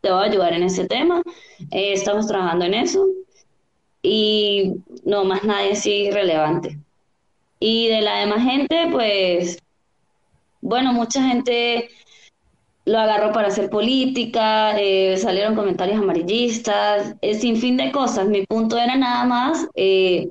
te 0.00 0.10
voy 0.10 0.22
a 0.22 0.30
ayudar 0.30 0.54
en 0.54 0.62
ese 0.64 0.86
tema, 0.86 1.22
eh, 1.70 1.92
estamos 1.92 2.26
trabajando 2.26 2.64
en 2.64 2.74
eso. 2.74 3.06
Y 4.02 4.74
no, 5.04 5.24
más 5.24 5.44
nadie 5.44 5.72
así 5.72 6.10
relevante. 6.10 6.78
Y 7.58 7.88
de 7.88 8.02
la 8.02 8.20
demás 8.20 8.42
gente, 8.42 8.88
pues, 8.92 9.58
bueno, 10.60 10.92
mucha 10.92 11.22
gente 11.28 11.88
lo 12.84 12.98
agarró 12.98 13.32
para 13.32 13.48
hacer 13.48 13.70
política, 13.70 14.78
eh, 14.78 15.16
salieron 15.16 15.54
comentarios 15.54 15.98
amarillistas, 15.98 17.16
eh, 17.22 17.34
sin 17.34 17.56
fin 17.56 17.76
de 17.76 17.90
cosas. 17.92 18.28
Mi 18.28 18.44
punto 18.46 18.76
era 18.78 18.96
nada 18.96 19.24
más 19.24 19.66
eh, 19.74 20.30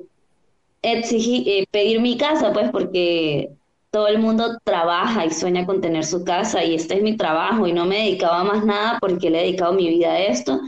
exigir, 0.82 1.48
eh, 1.48 1.66
pedir 1.70 2.00
mi 2.00 2.16
casa, 2.16 2.52
pues 2.52 2.70
porque 2.70 3.50
todo 3.90 4.08
el 4.08 4.18
mundo 4.18 4.58
trabaja 4.64 5.24
y 5.26 5.30
sueña 5.30 5.66
con 5.66 5.80
tener 5.80 6.04
su 6.04 6.24
casa 6.24 6.64
y 6.64 6.74
este 6.74 6.96
es 6.96 7.02
mi 7.02 7.16
trabajo 7.16 7.66
y 7.66 7.72
no 7.72 7.86
me 7.86 7.98
dedicaba 7.98 8.44
más 8.44 8.64
nada 8.64 8.98
porque 9.00 9.30
le 9.30 9.40
he 9.40 9.42
dedicado 9.44 9.72
mi 9.72 9.88
vida 9.88 10.12
a 10.12 10.20
esto. 10.20 10.60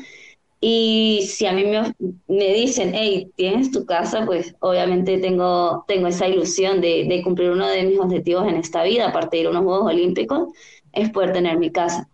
Y 0.61 1.23
si 1.29 1.47
a 1.47 1.53
mí 1.53 1.65
me, 1.65 1.95
me 2.29 2.55
dicen, 2.55 2.93
hey, 2.95 3.31
tienes 3.37 3.71
tu 3.71 3.85
casa, 3.85 4.25
pues 4.25 4.55
obviamente 4.61 5.19
tengo, 5.19 5.85
tengo 5.87 6.09
esa 6.09 6.27
ilusión 6.29 6.81
de, 6.81 7.05
de 7.09 7.23
cumplir 7.23 7.51
uno 7.51 7.69
de 7.69 7.85
mis 7.85 7.99
objetivos 8.01 8.49
en 8.49 8.57
esta 8.57 8.83
vida, 8.83 9.09
aparte 9.09 9.37
de 9.37 9.43
ir 9.43 9.47
a 9.49 9.51
unos 9.51 9.65
Juegos 9.65 9.93
Olímpicos 9.93 10.49
es 10.97 11.11
poder 11.11 11.33
tener 11.33 11.59
mi 11.59 11.71
casa. 11.71 12.09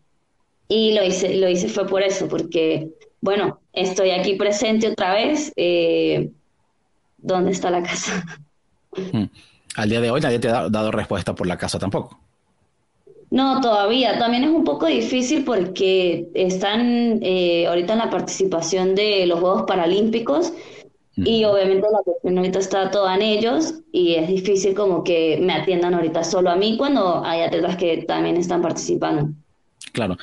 Y 0.69 0.93
lo 0.95 1.05
hice, 1.05 1.37
lo 1.37 1.49
hice 1.49 1.69
fue 1.69 1.87
por 1.87 2.03
eso, 2.03 2.29
porque, 2.29 2.91
bueno, 3.21 3.61
estoy 3.73 4.11
aquí 4.11 4.35
presente 4.35 4.89
otra 4.89 5.15
vez. 5.15 5.53
Eh, 5.57 6.31
¿Dónde 7.19 7.53
está 7.53 7.71
la 7.71 7.83
casa? 7.83 8.25
Hmm. 8.95 9.25
Al 9.77 9.89
día 9.89 10.03
de 10.03 10.11
hoy 10.11 10.21
nadie 10.21 10.39
te 10.39 10.51
ha 10.51 10.69
dado 10.69 10.91
respuesta 10.91 11.35
por 11.35 11.47
la 11.47 11.57
casa 11.57 11.79
tampoco. 11.79 12.21
No, 13.31 13.63
todavía. 13.63 14.19
También 14.19 14.45
es 14.45 14.51
un 14.51 14.65
poco 14.65 14.85
difícil 14.85 15.45
porque 15.45 16.29
están 16.35 17.21
eh, 17.23 17.67
ahorita 17.67 17.95
en 17.95 18.01
la 18.01 18.11
participación 18.11 18.95
de 18.95 19.25
los 19.25 19.41
Juegos 19.41 19.63
Paralímpicos 19.63 20.53
y 21.17 21.45
obviamente 21.45 21.87
la 21.93 21.99
cuestión 22.05 22.39
ahorita 22.39 22.59
está 22.59 22.91
toda 22.91 23.15
en 23.15 23.23
ellos 23.23 23.75
y 23.93 24.15
es 24.15 24.29
difícil 24.29 24.75
como 24.75 25.05
que 25.05 25.39
me 25.41 25.53
atiendan 25.53 25.95
ahorita 25.95 26.25
solo 26.25 26.51
a 26.51 26.57
mí 26.57 26.77
cuando 26.79 27.23
hay 27.25 27.43
atletas 27.43 27.77
que 27.77 28.05
también 28.09 28.37
están 28.37 28.63
participando. 28.63 29.29
Claro. 29.93 30.17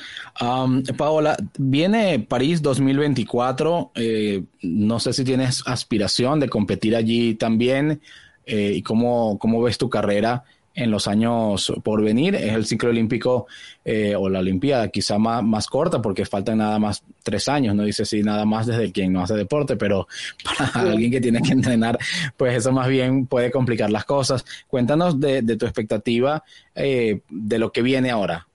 Paola, 0.96 1.36
viene 1.56 2.18
París 2.18 2.60
2024. 2.60 3.92
Eh, 3.94 4.42
no 4.62 4.98
sé 4.98 5.12
si 5.12 5.22
tienes 5.22 5.62
aspiración 5.66 6.40
de 6.40 6.48
competir 6.48 6.96
allí 6.96 7.34
también 7.34 8.00
eh, 8.46 8.72
y 8.74 8.82
cómo, 8.82 9.38
cómo 9.38 9.62
ves 9.62 9.78
tu 9.78 9.88
carrera 9.88 10.42
en 10.74 10.90
los 10.90 11.08
años 11.08 11.72
por 11.82 12.02
venir. 12.02 12.34
Es 12.34 12.54
el 12.54 12.66
ciclo 12.66 12.90
olímpico 12.90 13.46
eh, 13.84 14.14
o 14.16 14.28
la 14.28 14.38
Olimpiada 14.38 14.88
quizá 14.88 15.18
más, 15.18 15.42
más 15.42 15.66
corta 15.66 16.00
porque 16.00 16.24
faltan 16.24 16.58
nada 16.58 16.78
más 16.78 17.02
tres 17.22 17.48
años, 17.48 17.74
no 17.74 17.82
dice 17.84 18.04
si 18.04 18.22
nada 18.22 18.44
más 18.44 18.66
desde 18.66 18.92
quien 18.92 19.12
no 19.12 19.22
hace 19.22 19.34
deporte, 19.34 19.76
pero 19.76 20.06
para 20.44 20.90
alguien 20.90 21.10
que 21.10 21.20
tiene 21.20 21.42
que 21.42 21.52
entrenar, 21.52 21.98
pues 22.36 22.56
eso 22.56 22.72
más 22.72 22.88
bien 22.88 23.26
puede 23.26 23.50
complicar 23.50 23.90
las 23.90 24.04
cosas. 24.04 24.44
Cuéntanos 24.68 25.20
de, 25.20 25.42
tu 25.42 25.66
expectativa 25.66 26.42
eh, 26.74 27.20
de 27.28 27.58
lo 27.58 27.72
que 27.72 27.82
viene 27.82 28.10
ahora. 28.10 28.46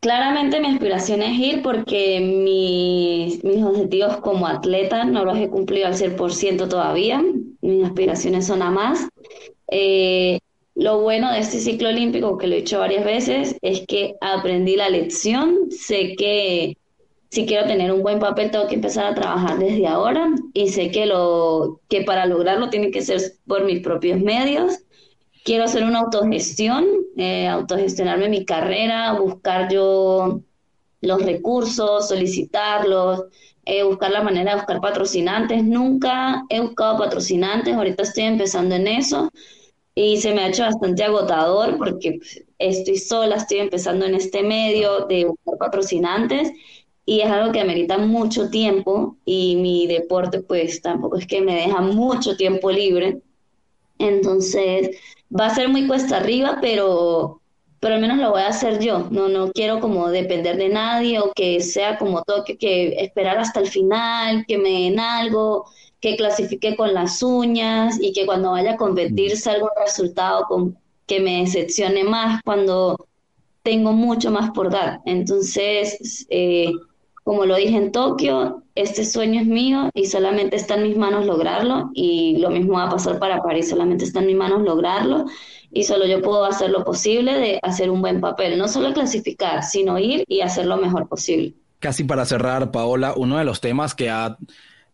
Claramente 0.00 0.60
mi 0.60 0.68
aspiración 0.68 1.20
es 1.20 1.38
ir 1.38 1.62
porque 1.62 2.20
mis, 2.20 3.44
mis 3.44 3.62
objetivos 3.62 4.16
como 4.18 4.46
atleta 4.46 5.04
no 5.04 5.26
los 5.26 5.36
he 5.36 5.48
cumplido 5.48 5.86
al 5.86 5.94
100% 5.94 6.68
todavía. 6.68 7.22
Mis 7.60 7.84
aspiraciones 7.84 8.46
son 8.46 8.62
a 8.62 8.70
más. 8.70 9.06
Eh, 9.70 10.40
lo 10.80 11.00
bueno 11.00 11.30
de 11.30 11.40
este 11.40 11.60
ciclo 11.60 11.90
olímpico, 11.90 12.38
que 12.38 12.46
lo 12.46 12.54
he 12.54 12.58
hecho 12.58 12.78
varias 12.78 13.04
veces, 13.04 13.56
es 13.60 13.84
que 13.86 14.14
aprendí 14.20 14.76
la 14.76 14.88
lección. 14.88 15.70
Sé 15.70 16.16
que 16.16 16.76
si 17.28 17.44
quiero 17.44 17.66
tener 17.66 17.92
un 17.92 18.02
buen 18.02 18.18
papel 18.18 18.50
tengo 18.50 18.66
que 18.66 18.76
empezar 18.76 19.04
a 19.04 19.14
trabajar 19.14 19.58
desde 19.58 19.86
ahora 19.86 20.30
y 20.54 20.68
sé 20.68 20.90
que, 20.90 21.04
lo, 21.04 21.80
que 21.88 22.02
para 22.02 22.24
lograrlo 22.26 22.70
tiene 22.70 22.90
que 22.90 23.02
ser 23.02 23.20
por 23.46 23.64
mis 23.64 23.80
propios 23.80 24.20
medios 24.20 24.78
quiero 25.44 25.64
hacer 25.64 25.84
una 25.84 26.00
autogestión, 26.00 26.86
eh, 27.16 27.46
autogestionarme 27.46 28.28
mi 28.28 28.44
carrera, 28.44 29.12
buscar 29.12 29.70
yo 29.72 30.40
los 31.00 31.22
recursos, 31.22 32.08
solicitarlos, 32.08 33.24
eh, 33.64 33.82
buscar 33.82 34.10
la 34.10 34.22
manera 34.22 34.52
de 34.52 34.56
buscar 34.56 34.80
patrocinantes. 34.80 35.62
Nunca 35.64 36.44
he 36.48 36.60
buscado 36.60 36.98
patrocinantes, 36.98 37.74
ahorita 37.74 38.02
estoy 38.02 38.24
empezando 38.24 38.74
en 38.74 38.86
eso 38.88 39.30
y 39.94 40.18
se 40.18 40.34
me 40.34 40.42
ha 40.42 40.48
hecho 40.48 40.62
bastante 40.62 41.04
agotador 41.04 41.76
porque 41.78 42.18
pues, 42.18 42.44
estoy 42.58 42.98
sola, 42.98 43.36
estoy 43.36 43.58
empezando 43.58 44.06
en 44.06 44.14
este 44.14 44.42
medio 44.42 45.06
de 45.06 45.24
buscar 45.26 45.58
patrocinantes 45.58 46.52
y 47.06 47.20
es 47.20 47.30
algo 47.30 47.52
que 47.52 47.60
amerita 47.60 47.98
mucho 47.98 48.50
tiempo 48.50 49.16
y 49.24 49.56
mi 49.56 49.86
deporte 49.86 50.40
pues 50.42 50.80
tampoco 50.80 51.16
es 51.16 51.26
que 51.26 51.40
me 51.40 51.54
deja 51.54 51.80
mucho 51.80 52.36
tiempo 52.36 52.70
libre. 52.70 53.20
Entonces, 53.98 54.96
va 55.38 55.46
a 55.46 55.54
ser 55.54 55.68
muy 55.68 55.86
cuesta 55.86 56.18
arriba, 56.18 56.58
pero, 56.60 57.39
pero 57.80 57.94
al 57.94 58.00
menos 58.00 58.18
lo 58.18 58.30
voy 58.30 58.42
a 58.42 58.48
hacer 58.48 58.78
yo. 58.78 59.08
No, 59.10 59.28
no 59.28 59.52
quiero 59.52 59.80
como 59.80 60.08
depender 60.10 60.56
de 60.56 60.68
nadie 60.68 61.18
o 61.18 61.32
que 61.32 61.60
sea 61.60 61.98
como 61.98 62.22
todo, 62.22 62.44
que, 62.44 62.58
que 62.58 63.02
esperar 63.02 63.38
hasta 63.38 63.60
el 63.60 63.68
final, 63.68 64.44
que 64.46 64.58
me 64.58 64.70
den 64.82 65.00
algo, 65.00 65.66
que 66.00 66.16
clasifique 66.16 66.76
con 66.76 66.94
las 66.94 67.22
uñas 67.22 67.98
y 68.00 68.12
que 68.12 68.26
cuando 68.26 68.52
vaya 68.52 68.72
a 68.72 68.76
competir 68.76 69.36
salga 69.36 69.64
un 69.64 69.84
resultado 69.84 70.44
con, 70.48 70.78
que 71.06 71.20
me 71.20 71.40
decepcione 71.40 72.04
más 72.04 72.40
cuando 72.44 72.96
tengo 73.62 73.92
mucho 73.92 74.30
más 74.30 74.50
por 74.50 74.70
dar. 74.70 75.00
Entonces, 75.06 76.26
eh, 76.30 76.72
como 77.24 77.44
lo 77.44 77.56
dije 77.56 77.76
en 77.76 77.92
Tokio, 77.92 78.62
este 78.74 79.04
sueño 79.04 79.40
es 79.40 79.46
mío 79.46 79.90
y 79.94 80.06
solamente 80.06 80.56
está 80.56 80.74
en 80.74 80.84
mis 80.84 80.96
manos 80.96 81.26
lograrlo. 81.26 81.90
Y 81.94 82.38
lo 82.38 82.50
mismo 82.50 82.74
va 82.74 82.84
a 82.84 82.90
pasar 82.90 83.18
para 83.18 83.42
París, 83.42 83.68
solamente 83.68 84.04
está 84.04 84.20
en 84.20 84.26
mis 84.26 84.36
manos 84.36 84.62
lograrlo. 84.62 85.26
Y 85.72 85.84
solo 85.84 86.06
yo 86.06 86.22
puedo 86.22 86.44
hacer 86.44 86.70
lo 86.70 86.84
posible 86.84 87.34
de 87.34 87.60
hacer 87.62 87.90
un 87.90 88.00
buen 88.00 88.20
papel, 88.20 88.58
no 88.58 88.68
solo 88.68 88.92
clasificar, 88.92 89.62
sino 89.62 89.98
ir 89.98 90.24
y 90.26 90.40
hacer 90.40 90.66
lo 90.66 90.76
mejor 90.76 91.08
posible. 91.08 91.54
Casi 91.78 92.04
para 92.04 92.24
cerrar, 92.24 92.72
Paola, 92.72 93.14
uno 93.16 93.38
de 93.38 93.44
los 93.44 93.60
temas 93.60 93.94
que 93.94 94.10
ha 94.10 94.36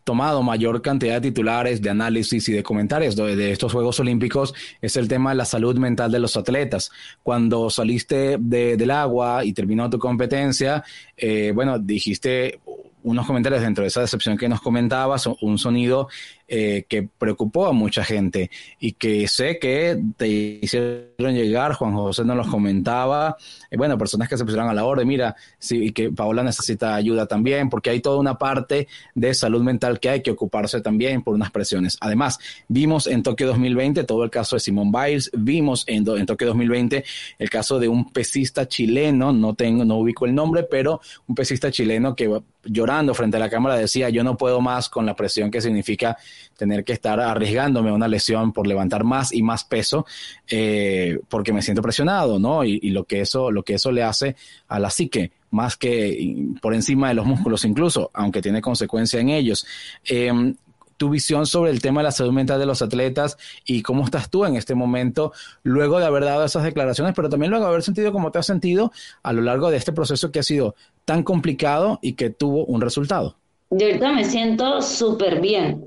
tomado 0.07 0.40
mayor 0.40 0.81
cantidad 0.83 1.14
de 1.14 1.33
titulares, 1.33 1.83
de 1.83 1.90
análisis 1.90 2.49
y 2.49 2.53
de 2.53 2.62
comentarios 2.62 3.16
de, 3.16 3.51
estos 3.51 3.73
Juegos 3.73 3.99
Olímpicos 3.99 4.55
es 4.81 4.97
el 4.97 5.09
tema 5.09 5.31
de 5.31 5.37
la 5.37 5.45
salud 5.45 5.77
mental 5.79 6.12
de 6.12 6.21
los 6.21 6.37
atletas. 6.37 6.92
Cuando 7.25 7.69
saliste 7.71 8.37
del 8.38 8.90
agua 8.92 9.45
y 9.45 9.53
terminó 9.53 9.90
tu 9.90 9.99
competencia, 9.99 10.85
eh, 11.16 11.51
bueno, 11.53 11.81
dijiste 11.81 12.61
unos 13.03 13.27
comentarios 13.27 13.62
dentro 13.62 13.83
de 13.83 13.88
esa 13.88 14.01
decepción 14.03 14.37
que 14.37 14.49
nos 14.49 14.61
comentabas, 14.61 15.27
un 15.40 15.59
sonido 15.59 16.09
eh, 16.49 16.85
que 16.89 17.03
preocupó 17.03 17.67
a 17.67 17.73
mucha 17.73 18.05
gente 18.05 18.51
y 18.79 18.93
que 18.93 19.27
sé 19.27 19.59
que 19.59 20.01
te 20.17 20.29
hicieron 20.29 21.35
llegar, 21.35 21.73
Juan 21.75 21.95
José 21.95 22.25
nos 22.25 22.37
los 22.37 22.47
comentaba, 22.47 23.37
bueno, 23.77 23.99
personas 23.99 24.29
que 24.29 24.37
se 24.37 24.45
pusieron 24.45 24.69
a 24.69 24.75
la 24.75 24.85
orden, 24.85 25.09
mira, 25.09 25.35
sí, 25.59 25.87
y 25.87 25.93
que 25.93 26.11
Paola 26.11 26.43
necesita 26.43 26.95
ayuda 26.95 27.27
también, 27.27 27.69
porque 27.69 27.91
hay 27.91 28.01
toda 28.01 28.19
una 28.19 28.39
parte 28.39 28.87
de 29.15 29.35
salud 29.35 29.63
mental 29.63 29.99
que 29.99 30.09
hay 30.09 30.23
que 30.23 30.31
ocuparse 30.31 30.81
también 30.81 31.23
por 31.23 31.35
unas 31.35 31.51
presiones. 31.51 31.97
Además, 32.01 32.39
vimos 32.69 33.07
en 33.07 33.23
Tokio 33.23 33.49
2020 33.49 34.05
todo 34.05 34.23
el 34.25 34.31
caso 34.31 34.57
de 34.57 34.61
Simón 34.61 34.93
Biles, 34.93 35.31
vimos 35.37 35.85
en, 35.89 36.09
en 36.09 36.27
Tokio 36.27 36.47
2020 36.49 37.05
el 37.39 37.51
caso 37.51 37.79
de 37.79 37.89
un 37.89 38.13
pesista 38.13 38.69
chileno, 38.69 39.33
no 39.33 39.55
tengo, 39.55 39.85
no 39.85 39.97
ubico 39.99 40.27
el 40.27 40.35
nombre, 40.35 40.63
pero 40.63 41.01
un 41.27 41.35
pesista 41.35 41.71
chileno 41.71 42.15
que 42.15 42.41
llorando 42.67 43.15
frente 43.15 43.37
a 43.37 43.41
la 43.41 43.51
cámara 43.51 43.77
decía, 43.77 44.11
yo 44.11 44.23
no 44.23 44.37
puedo 44.37 44.61
más 44.61 44.89
con 44.89 45.07
la 45.07 45.15
presión 45.15 45.51
que 45.51 45.61
significa 45.61 46.17
tener 46.57 46.85
que 46.85 46.93
estar 46.93 47.21
arriesgándome 47.21 47.91
a 47.91 47.95
una 47.95 48.09
lesión 48.09 48.53
por 48.53 48.67
levantar 48.67 49.05
más 49.05 49.33
y 49.33 49.43
más 49.43 49.65
peso, 49.65 50.07
eh, 50.49 51.19
porque 51.29 51.53
me 51.53 51.63
siento 51.63 51.83
presionado, 51.83 52.39
¿no? 52.39 52.65
Y, 52.65 52.91
lo 52.91 53.05
que 53.05 53.21
eso, 53.21 53.51
lo 53.51 53.63
que 53.63 53.75
eso 53.75 53.91
le 53.91 54.03
hace 54.03 54.37
a 54.69 54.79
la 54.79 54.91
psique, 54.91 55.33
más 55.51 55.77
que 55.77 56.47
por 56.63 56.75
encima 56.75 57.09
de 57.09 57.15
los 57.15 57.27
músculos 57.27 57.65
incluso, 57.65 58.11
aunque 58.15 58.43
tiene 58.43 58.61
consecuencia 58.61 59.21
en 59.21 59.29
ellos. 59.29 59.67
Em, 60.05 60.55
tu 60.97 61.11
visión 61.11 61.47
sobre 61.47 61.71
el 61.71 61.81
tema 61.81 62.01
de 62.01 62.05
la 62.05 62.13
salud 62.13 62.33
mental 62.33 62.59
de 62.59 62.67
los 62.67 62.83
atletas 62.83 63.37
y 63.65 63.83
cómo 63.83 64.05
estás 64.05 64.31
tú 64.31 64.45
en 64.45 64.57
este 64.57 64.75
momento, 64.75 65.33
luego 65.63 65.99
de 65.99 66.07
haber 66.07 66.25
dado 66.25 66.45
esas 66.45 66.65
declaraciones, 66.65 67.15
pero 67.15 67.29
también 67.29 67.51
luego 67.51 67.65
de 67.65 67.71
haber 67.71 67.83
sentido 67.83 68.13
cómo 68.13 68.31
te 68.31 68.39
has 68.39 68.47
sentido 68.47 68.93
a 69.23 69.33
lo 69.33 69.43
largo 69.43 69.71
de 69.71 69.77
este 69.77 69.93
proceso 69.93 70.31
que 70.31 70.39
ha 70.39 70.43
sido 70.43 70.75
tan 71.05 71.23
complicado 71.23 71.99
y 72.03 72.15
que 72.15 72.31
tuvo 72.31 72.65
un 72.65 72.81
resultado. 72.81 73.37
Yo 73.71 73.87
ahorita 73.87 74.13
me 74.13 74.25
siento 74.25 74.81
súper 74.81 75.41
bien. 75.41 75.85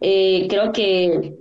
Eh, 0.00 0.46
creo 0.48 0.72
que 0.72 1.34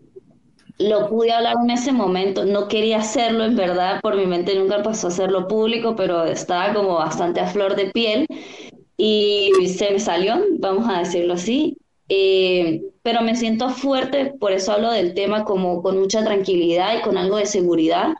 lo 0.79 1.07
pude 1.09 1.31
hablar 1.31 1.55
en 1.63 1.71
ese 1.71 1.91
momento. 1.91 2.45
No 2.45 2.67
quería 2.67 2.97
hacerlo, 2.97 3.45
en 3.45 3.55
verdad, 3.55 3.99
por 4.01 4.15
mi 4.15 4.25
mente 4.25 4.55
nunca 4.55 4.81
pasó 4.83 5.07
a 5.07 5.09
hacerlo 5.09 5.47
público, 5.47 5.95
pero 5.95 6.25
estaba 6.25 6.73
como 6.73 6.95
bastante 6.95 7.39
a 7.39 7.47
flor 7.47 7.75
de 7.75 7.91
piel 7.91 8.27
y 8.97 9.51
se 9.67 9.91
me 9.91 9.99
salió, 9.99 10.35
vamos 10.59 10.87
a 10.89 10.99
decirlo 10.99 11.35
así. 11.35 11.77
Eh, 12.09 12.83
pero 13.01 13.21
me 13.21 13.35
siento 13.35 13.69
fuerte, 13.69 14.33
por 14.39 14.51
eso 14.53 14.71
hablo 14.71 14.91
del 14.91 15.13
tema 15.13 15.43
como 15.45 15.81
con 15.83 15.99
mucha 15.99 16.23
tranquilidad 16.23 16.97
y 16.97 17.01
con 17.01 17.17
algo 17.17 17.37
de 17.37 17.45
seguridad, 17.45 18.13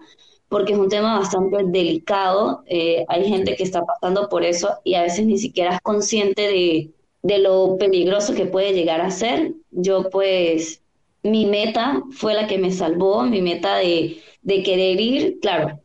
porque 0.49 0.73
es 0.73 0.79
un 0.79 0.89
tema 0.89 1.19
bastante 1.19 1.57
delicado. 1.65 2.63
Eh, 2.67 3.05
hay 3.07 3.27
gente 3.29 3.55
que 3.55 3.63
está 3.63 3.83
pasando 3.85 4.29
por 4.29 4.43
eso 4.43 4.69
y 4.83 4.95
a 4.95 5.03
veces 5.03 5.25
ni 5.25 5.37
siquiera 5.37 5.75
es 5.75 5.81
consciente 5.81 6.41
de, 6.43 6.91
de 7.23 7.37
lo 7.39 7.77
peligroso 7.77 8.33
que 8.35 8.45
puede 8.45 8.73
llegar 8.73 9.01
a 9.01 9.11
ser. 9.11 9.53
Yo 9.71 10.09
pues, 10.09 10.81
mi 11.23 11.45
meta 11.45 12.03
fue 12.11 12.33
la 12.33 12.47
que 12.47 12.57
me 12.57 12.71
salvó, 12.71 13.23
mi 13.23 13.41
meta 13.41 13.77
de, 13.77 14.21
de 14.41 14.63
querer 14.63 14.99
ir, 15.01 15.39
claro, 15.41 15.79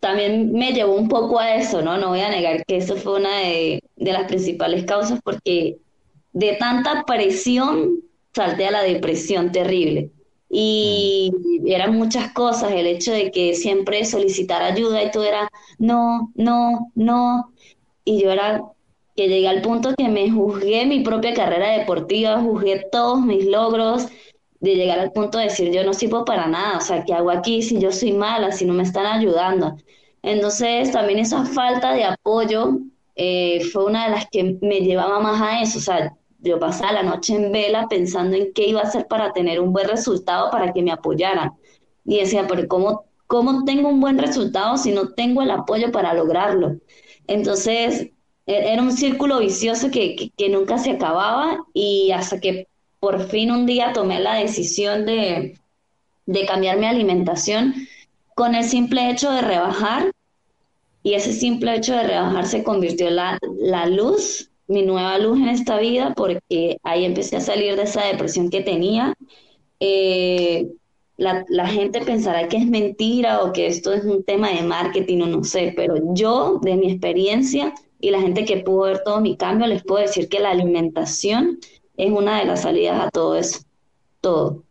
también 0.00 0.52
me 0.52 0.72
llevó 0.72 0.94
un 0.94 1.08
poco 1.08 1.38
a 1.40 1.54
eso, 1.56 1.82
¿no? 1.82 1.98
No 1.98 2.08
voy 2.10 2.20
a 2.20 2.28
negar 2.30 2.64
que 2.66 2.76
eso 2.76 2.96
fue 2.96 3.16
una 3.18 3.38
de, 3.40 3.82
de 3.96 4.12
las 4.12 4.26
principales 4.28 4.84
causas 4.84 5.20
porque 5.24 5.78
de 6.36 6.52
tanta 6.52 7.04
presión 7.04 8.02
salté 8.34 8.66
a 8.66 8.70
la 8.70 8.82
depresión 8.82 9.52
terrible. 9.52 10.10
Y 10.50 11.32
eran 11.64 11.96
muchas 11.96 12.32
cosas, 12.32 12.72
el 12.72 12.86
hecho 12.86 13.10
de 13.12 13.30
que 13.30 13.54
siempre 13.54 14.04
solicitar 14.04 14.62
ayuda 14.62 15.02
y 15.02 15.10
todo 15.10 15.24
era 15.24 15.48
no, 15.78 16.30
no, 16.34 16.92
no. 16.94 17.52
Y 18.04 18.22
yo 18.22 18.30
era 18.30 18.62
que 19.16 19.28
llegué 19.28 19.48
al 19.48 19.62
punto 19.62 19.94
que 19.96 20.08
me 20.08 20.30
juzgué 20.30 20.84
mi 20.84 21.00
propia 21.00 21.32
carrera 21.32 21.70
deportiva, 21.78 22.38
juzgué 22.38 22.86
todos 22.92 23.22
mis 23.22 23.46
logros, 23.46 24.06
de 24.60 24.74
llegar 24.74 24.98
al 24.98 25.12
punto 25.12 25.38
de 25.38 25.44
decir 25.44 25.72
yo 25.72 25.84
no 25.84 25.94
sirvo 25.94 26.26
para 26.26 26.46
nada, 26.48 26.78
o 26.78 26.80
sea, 26.82 27.02
¿qué 27.04 27.14
hago 27.14 27.30
aquí 27.30 27.62
si 27.62 27.80
yo 27.80 27.92
soy 27.92 28.12
mala, 28.12 28.52
si 28.52 28.66
no 28.66 28.74
me 28.74 28.82
están 28.82 29.06
ayudando? 29.06 29.76
Entonces, 30.22 30.92
también 30.92 31.18
esa 31.18 31.44
falta 31.46 31.92
de 31.94 32.04
apoyo 32.04 32.78
eh, 33.14 33.64
fue 33.72 33.86
una 33.86 34.04
de 34.04 34.10
las 34.10 34.26
que 34.30 34.58
me 34.60 34.80
llevaba 34.80 35.20
más 35.20 35.40
a 35.40 35.62
eso, 35.62 35.78
o 35.78 35.82
sea, 35.82 36.15
yo 36.40 36.58
pasaba 36.58 36.92
la 36.92 37.02
noche 37.02 37.34
en 37.34 37.52
vela 37.52 37.86
pensando 37.88 38.36
en 38.36 38.52
qué 38.52 38.66
iba 38.68 38.80
a 38.80 38.84
hacer 38.84 39.06
para 39.06 39.32
tener 39.32 39.60
un 39.60 39.72
buen 39.72 39.88
resultado, 39.88 40.50
para 40.50 40.72
que 40.72 40.82
me 40.82 40.92
apoyaran. 40.92 41.52
Y 42.04 42.18
decía, 42.18 42.46
pero 42.46 42.68
¿cómo, 42.68 43.04
cómo 43.26 43.64
tengo 43.64 43.88
un 43.88 44.00
buen 44.00 44.18
resultado 44.18 44.76
si 44.76 44.92
no 44.92 45.10
tengo 45.14 45.42
el 45.42 45.50
apoyo 45.50 45.90
para 45.90 46.14
lograrlo? 46.14 46.76
Entonces, 47.26 48.10
e-, 48.46 48.72
era 48.72 48.82
un 48.82 48.92
círculo 48.92 49.40
vicioso 49.40 49.90
que, 49.90 50.32
nunca 50.50 50.78
se 50.78 50.92
acababa 50.92 51.64
y 51.74 52.12
hasta 52.12 52.40
que 52.40 52.68
por 53.00 53.28
fin 53.28 53.50
un 53.50 53.66
día 53.66 53.92
tomé 53.92 54.20
la 54.20 54.34
decisión 54.34 55.04
de, 55.06 55.58
cambiar 56.46 56.78
mi 56.78 56.86
alimentación 56.86 57.74
con 58.34 58.54
el 58.54 58.64
simple 58.64 59.10
hecho 59.10 59.30
de 59.30 59.42
rebajar 59.42 60.10
y 61.02 61.14
ese 61.14 61.32
simple 61.32 61.76
hecho 61.76 61.94
de 61.94 62.02
rebajar 62.02 62.46
se 62.46 62.64
convirtió 62.64 63.08
en 63.08 63.16
la, 63.16 63.38
la 63.60 63.86
luz, 63.86 64.50
mi 64.68 64.82
nueva 64.82 65.18
luz 65.18 65.38
en 65.38 65.48
esta 65.48 65.78
vida 65.78 66.14
porque 66.16 66.78
ahí 66.82 67.04
empecé 67.04 67.36
a 67.36 67.40
salir 67.40 67.76
de 67.76 67.82
esa 67.82 68.04
depresión 68.04 68.50
que 68.50 68.62
tenía. 68.62 69.14
Eh, 69.80 70.68
la, 71.16 71.44
la, 71.48 71.66
gente 71.66 72.02
pensará 72.02 72.48
que 72.48 72.58
es 72.58 72.66
mentira 72.66 73.42
o 73.42 73.52
que 73.52 73.66
esto 73.66 73.92
es 73.92 74.04
un 74.04 74.22
tema 74.24 74.50
de 74.50 74.62
marketing 74.62 75.22
o 75.22 75.26
no 75.26 75.44
sé, 75.44 75.72
pero 75.76 75.94
yo, 76.14 76.58
de 76.62 76.76
mi 76.76 76.90
experiencia 76.90 77.72
y 78.00 78.10
la 78.10 78.20
gente 78.20 78.44
que 78.44 78.58
pudo 78.58 78.82
ver 78.82 79.02
todo 79.02 79.20
mi 79.20 79.36
cambio, 79.36 79.66
les 79.66 79.82
puedo 79.82 80.02
decir 80.02 80.28
que 80.28 80.40
la 80.40 80.50
alimentación 80.50 81.58
es 81.96 82.12
una 82.12 82.38
de 82.40 82.44
las 82.44 82.62
salidas 82.62 83.06
a 83.06 83.10
todo 83.10 83.36
eso, 83.36 83.60
todo 84.20 84.65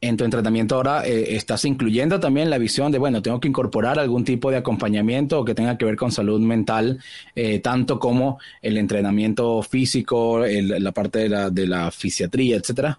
en 0.00 0.16
tu 0.16 0.24
entrenamiento 0.24 0.76
ahora 0.76 1.06
eh, 1.06 1.36
estás 1.36 1.64
incluyendo 1.64 2.20
también 2.20 2.50
la 2.50 2.58
visión 2.58 2.92
de, 2.92 2.98
bueno, 2.98 3.22
tengo 3.22 3.40
que 3.40 3.48
incorporar 3.48 3.98
algún 3.98 4.24
tipo 4.24 4.50
de 4.50 4.58
acompañamiento 4.58 5.44
que 5.44 5.54
tenga 5.54 5.78
que 5.78 5.84
ver 5.84 5.96
con 5.96 6.12
salud 6.12 6.40
mental, 6.40 7.00
eh, 7.34 7.60
tanto 7.60 7.98
como 7.98 8.38
el 8.60 8.76
entrenamiento 8.76 9.62
físico, 9.62 10.44
la 10.46 10.92
parte 10.92 11.20
de 11.20 11.28
la, 11.28 11.50
de 11.50 11.66
la 11.66 11.90
fisiatría, 11.90 12.56
etcétera? 12.56 12.98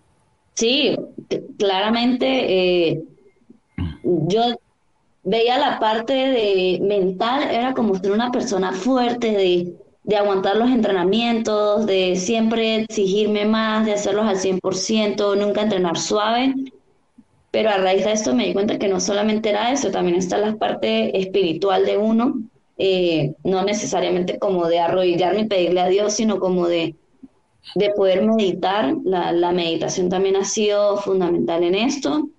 Sí, 0.56 0.96
claramente 1.58 2.90
eh, 2.90 3.04
yo 4.04 4.60
veía 5.24 5.60
la 5.60 5.80
parte 5.80 6.14
de 6.14 6.80
mental, 6.82 7.44
era 7.44 7.74
como 7.74 7.96
ser 7.96 8.12
una 8.12 8.32
persona 8.32 8.72
fuerte, 8.72 9.32
de, 9.34 9.74
de 10.04 10.16
aguantar 10.16 10.58
los 10.58 10.72
entrenamientos, 10.72 11.86
de 11.86 12.16
siempre 12.16 12.78
exigirme 12.78 13.46
más, 13.46 13.86
de 13.86 13.94
hacerlos 13.94 14.26
al 14.26 14.38
100%, 14.38 15.38
nunca 15.38 15.62
entrenar 15.62 15.98
suave 15.98 16.56
pero 17.52 17.70
a 17.70 17.78
raíz 17.78 18.04
de 18.04 18.12
esto 18.12 18.36
me 18.36 18.46
di 18.46 18.54
cuenta 18.54 18.78
que 18.78 18.88
no 18.88 19.00
solamente 19.00 19.50
era 19.50 19.72
eso, 19.72 19.90
también 19.90 20.18
está 20.18 20.38
la 20.38 20.56
parte 20.56 21.18
espiritual 21.18 21.86
de 21.86 21.98
uno, 21.98 22.36
eh, 22.78 23.34
no 23.44 23.64
necesariamente 23.64 24.38
como 24.38 24.68
de 24.68 24.80
arrodillarme 24.80 25.42
y 25.42 25.46
pedirle 25.46 25.82
a 25.82 25.88
Dios, 25.88 26.14
sino 26.14 26.40
como 26.40 26.68
de, 26.68 26.96
de 27.76 27.90
poder 27.92 28.24
meditar. 28.26 28.96
La, 29.04 29.32
la 29.32 29.52
meditación 29.52 30.10
también 30.10 30.36
ha 30.36 30.46
sido 30.46 30.98
fundamental 30.98 31.64
en 31.64 31.76
esto. 31.76 32.30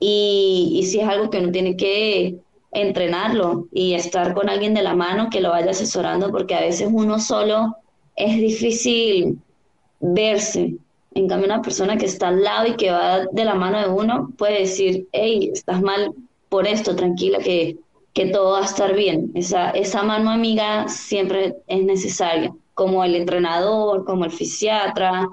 Y, 0.00 0.74
y 0.74 0.82
si 0.84 1.00
es 1.00 1.08
algo 1.08 1.30
que 1.30 1.38
uno 1.38 1.50
tiene 1.50 1.76
que 1.76 2.36
entrenarlo 2.70 3.66
y 3.72 3.94
estar 3.94 4.34
con 4.34 4.48
alguien 4.48 4.74
de 4.74 4.82
la 4.82 4.94
mano 4.94 5.30
que 5.30 5.40
lo 5.40 5.50
vaya 5.50 5.70
asesorando, 5.70 6.30
porque 6.30 6.54
a 6.54 6.60
veces 6.60 6.88
uno 6.92 7.18
solo 7.18 7.76
es 8.14 8.36
difícil 8.36 9.38
verse 10.00 10.76
en 11.14 11.28
cambio, 11.28 11.46
una 11.46 11.62
persona 11.62 11.96
que 11.96 12.06
está 12.06 12.28
al 12.28 12.42
lado 12.42 12.66
y 12.66 12.76
que 12.76 12.90
va 12.90 13.26
de 13.26 13.44
la 13.44 13.54
mano 13.54 13.80
de 13.80 13.88
uno 13.88 14.30
puede 14.36 14.60
decir, 14.60 15.08
hey, 15.12 15.50
estás 15.52 15.80
mal 15.80 16.12
por 16.48 16.66
esto, 16.66 16.94
tranquila, 16.94 17.38
que, 17.38 17.76
que 18.12 18.26
todo 18.26 18.52
va 18.52 18.60
a 18.60 18.64
estar 18.64 18.94
bien. 18.94 19.30
Esa, 19.34 19.70
esa 19.70 20.02
mano 20.02 20.30
amiga 20.30 20.88
siempre 20.88 21.56
es 21.66 21.82
necesaria, 21.82 22.54
como 22.74 23.04
el 23.04 23.14
entrenador, 23.14 24.04
como 24.04 24.24
el 24.24 24.30
fisiatra, 24.30 25.28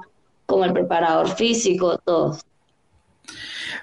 como 0.46 0.66
el 0.66 0.74
preparador 0.74 1.30
físico, 1.30 2.00
todos. 2.04 2.42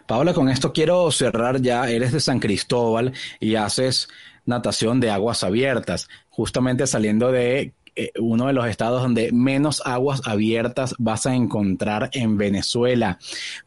Paola, 0.07 0.35
con 0.35 0.49
esto 0.49 0.73
quiero 0.73 1.11
cerrar 1.11 1.61
ya. 1.61 1.89
Eres 1.89 2.13
de 2.13 2.21
San 2.21 2.41
Cristóbal 2.41 3.13
y 3.41 3.55
haces 3.55 4.09
natación 4.45 5.01
de 5.01 5.11
aguas 5.11 5.45
abiertas, 5.45 6.09
justamente 6.31 6.87
saliendo 6.87 7.31
de 7.31 7.73
eh, 7.95 8.11
uno 8.19 8.47
de 8.47 8.53
los 8.53 8.67
estados 8.67 9.03
donde 9.03 9.33
menos 9.33 9.83
aguas 9.85 10.23
abiertas 10.25 10.95
vas 10.99 11.27
a 11.27 11.35
encontrar 11.35 12.11
en 12.13 12.39
Venezuela. 12.39 13.19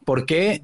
¿Por 0.03 0.25
qué 0.25 0.63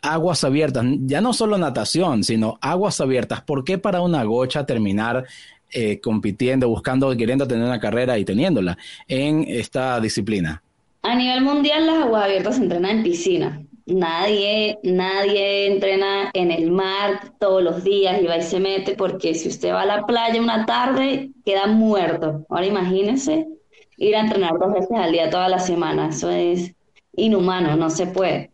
aguas 0.00 0.44
abiertas? 0.44 0.84
Ya 1.00 1.20
no 1.20 1.32
solo 1.32 1.58
natación, 1.58 2.24
sino 2.24 2.58
aguas 2.60 3.00
abiertas. 3.00 3.42
¿Por 3.42 3.64
qué 3.64 3.78
para 3.78 4.00
una 4.00 4.24
gocha 4.24 4.64
terminar 4.64 5.26
eh, 5.70 6.00
compitiendo, 6.00 6.68
buscando, 6.68 7.14
queriendo 7.16 7.46
tener 7.46 7.64
una 7.64 7.80
carrera 7.80 8.18
y 8.18 8.24
teniéndola 8.24 8.78
en 9.08 9.44
esta 9.46 10.00
disciplina? 10.00 10.62
A 11.02 11.14
nivel 11.14 11.42
mundial 11.42 11.86
las 11.86 12.04
aguas 12.04 12.24
abiertas 12.24 12.56
se 12.56 12.62
entrenan 12.62 12.98
en 12.98 13.02
piscina. 13.02 13.62
Nadie, 13.86 14.78
nadie 14.84 15.66
entrena 15.66 16.30
en 16.34 16.50
el 16.52 16.70
mar 16.70 17.32
todos 17.40 17.62
los 17.62 17.82
días 17.82 18.22
y 18.22 18.26
va 18.26 18.36
y 18.36 18.42
se 18.42 18.60
mete 18.60 18.94
porque 18.94 19.34
si 19.34 19.48
usted 19.48 19.72
va 19.72 19.82
a 19.82 19.86
la 19.86 20.06
playa 20.06 20.40
una 20.40 20.66
tarde 20.66 21.30
queda 21.44 21.66
muerto. 21.66 22.46
Ahora 22.48 22.66
imagínese 22.66 23.48
ir 23.96 24.16
a 24.16 24.20
entrenar 24.20 24.58
dos 24.58 24.72
veces 24.72 24.96
al 24.96 25.12
día 25.12 25.30
toda 25.30 25.48
la 25.48 25.58
semana. 25.58 26.08
Eso 26.08 26.30
es 26.30 26.74
inhumano, 27.16 27.76
no 27.76 27.90
se 27.90 28.06
puede. 28.06 28.52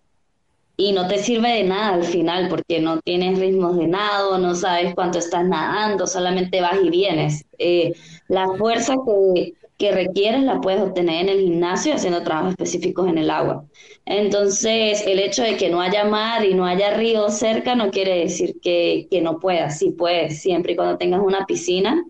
Y 0.76 0.92
no 0.92 1.08
te 1.08 1.18
sirve 1.18 1.48
de 1.48 1.64
nada 1.64 1.94
al 1.94 2.04
final 2.04 2.48
porque 2.48 2.80
no 2.80 3.00
tienes 3.00 3.38
ritmos 3.38 3.76
de 3.76 3.88
nado, 3.88 4.38
no 4.38 4.54
sabes 4.54 4.94
cuánto 4.94 5.18
estás 5.18 5.44
nadando, 5.44 6.06
solamente 6.06 6.60
vas 6.60 6.78
y 6.82 6.88
vienes. 6.88 7.44
Eh, 7.58 7.92
la 8.28 8.46
fuerza 8.56 8.94
que, 9.04 9.54
que 9.78 9.92
requieres 9.92 10.42
la 10.42 10.60
puedes 10.60 10.82
obtener 10.82 11.22
en 11.22 11.28
el 11.28 11.40
gimnasio 11.40 11.94
haciendo 11.94 12.24
trabajos 12.24 12.50
específicos 12.50 13.08
en 13.08 13.16
el 13.16 13.30
agua. 13.30 13.64
Entonces, 14.04 15.04
el 15.06 15.20
hecho 15.20 15.44
de 15.44 15.56
que 15.56 15.70
no 15.70 15.80
haya 15.80 16.04
mar 16.04 16.44
y 16.44 16.52
no 16.52 16.66
haya 16.66 16.94
río 16.94 17.30
cerca 17.30 17.76
no 17.76 17.90
quiere 17.90 18.18
decir 18.18 18.56
que, 18.60 19.06
que 19.08 19.20
no 19.22 19.38
puedas, 19.38 19.78
sí 19.78 19.90
puedes, 19.92 20.42
siempre 20.42 20.72
y 20.72 20.76
cuando 20.76 20.98
tengas 20.98 21.20
una 21.20 21.46
piscina 21.46 22.04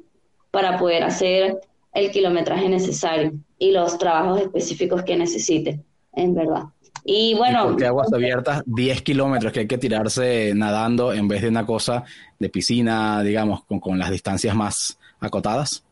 para 0.51 0.79
poder 0.79 1.05
hacer 1.05 1.61
el 1.93 2.11
kilometraje 2.11 2.71
necesario 2.71 3.33
y 3.59 3.73
los 3.73 3.99
trabajos 3.99 4.41
específicos 4.41 5.03
que 5.03 5.17
necesites, 5.17 5.79
en 6.15 6.35
verdad. 6.35 6.65
Y 7.05 7.35
bueno. 7.35 7.77
¿Y 7.79 7.85
aguas 7.85 8.13
abiertas? 8.13 8.63
10 8.65 9.03
kilómetros 9.03 9.53
que 9.53 9.61
hay 9.61 9.67
que 9.67 9.79
tirarse 9.79 10.53
nadando 10.55 11.13
en 11.13 11.29
vez 11.29 11.43
de 11.43 11.49
una 11.49 11.67
cosa 11.67 12.05
de 12.39 12.49
piscina, 12.49 13.23
digamos, 13.23 13.65
con, 13.65 13.79
con 13.79 13.99
las 13.99 14.11
distancias 14.11 14.55
más 14.55 14.99
acotadas. 15.21 15.85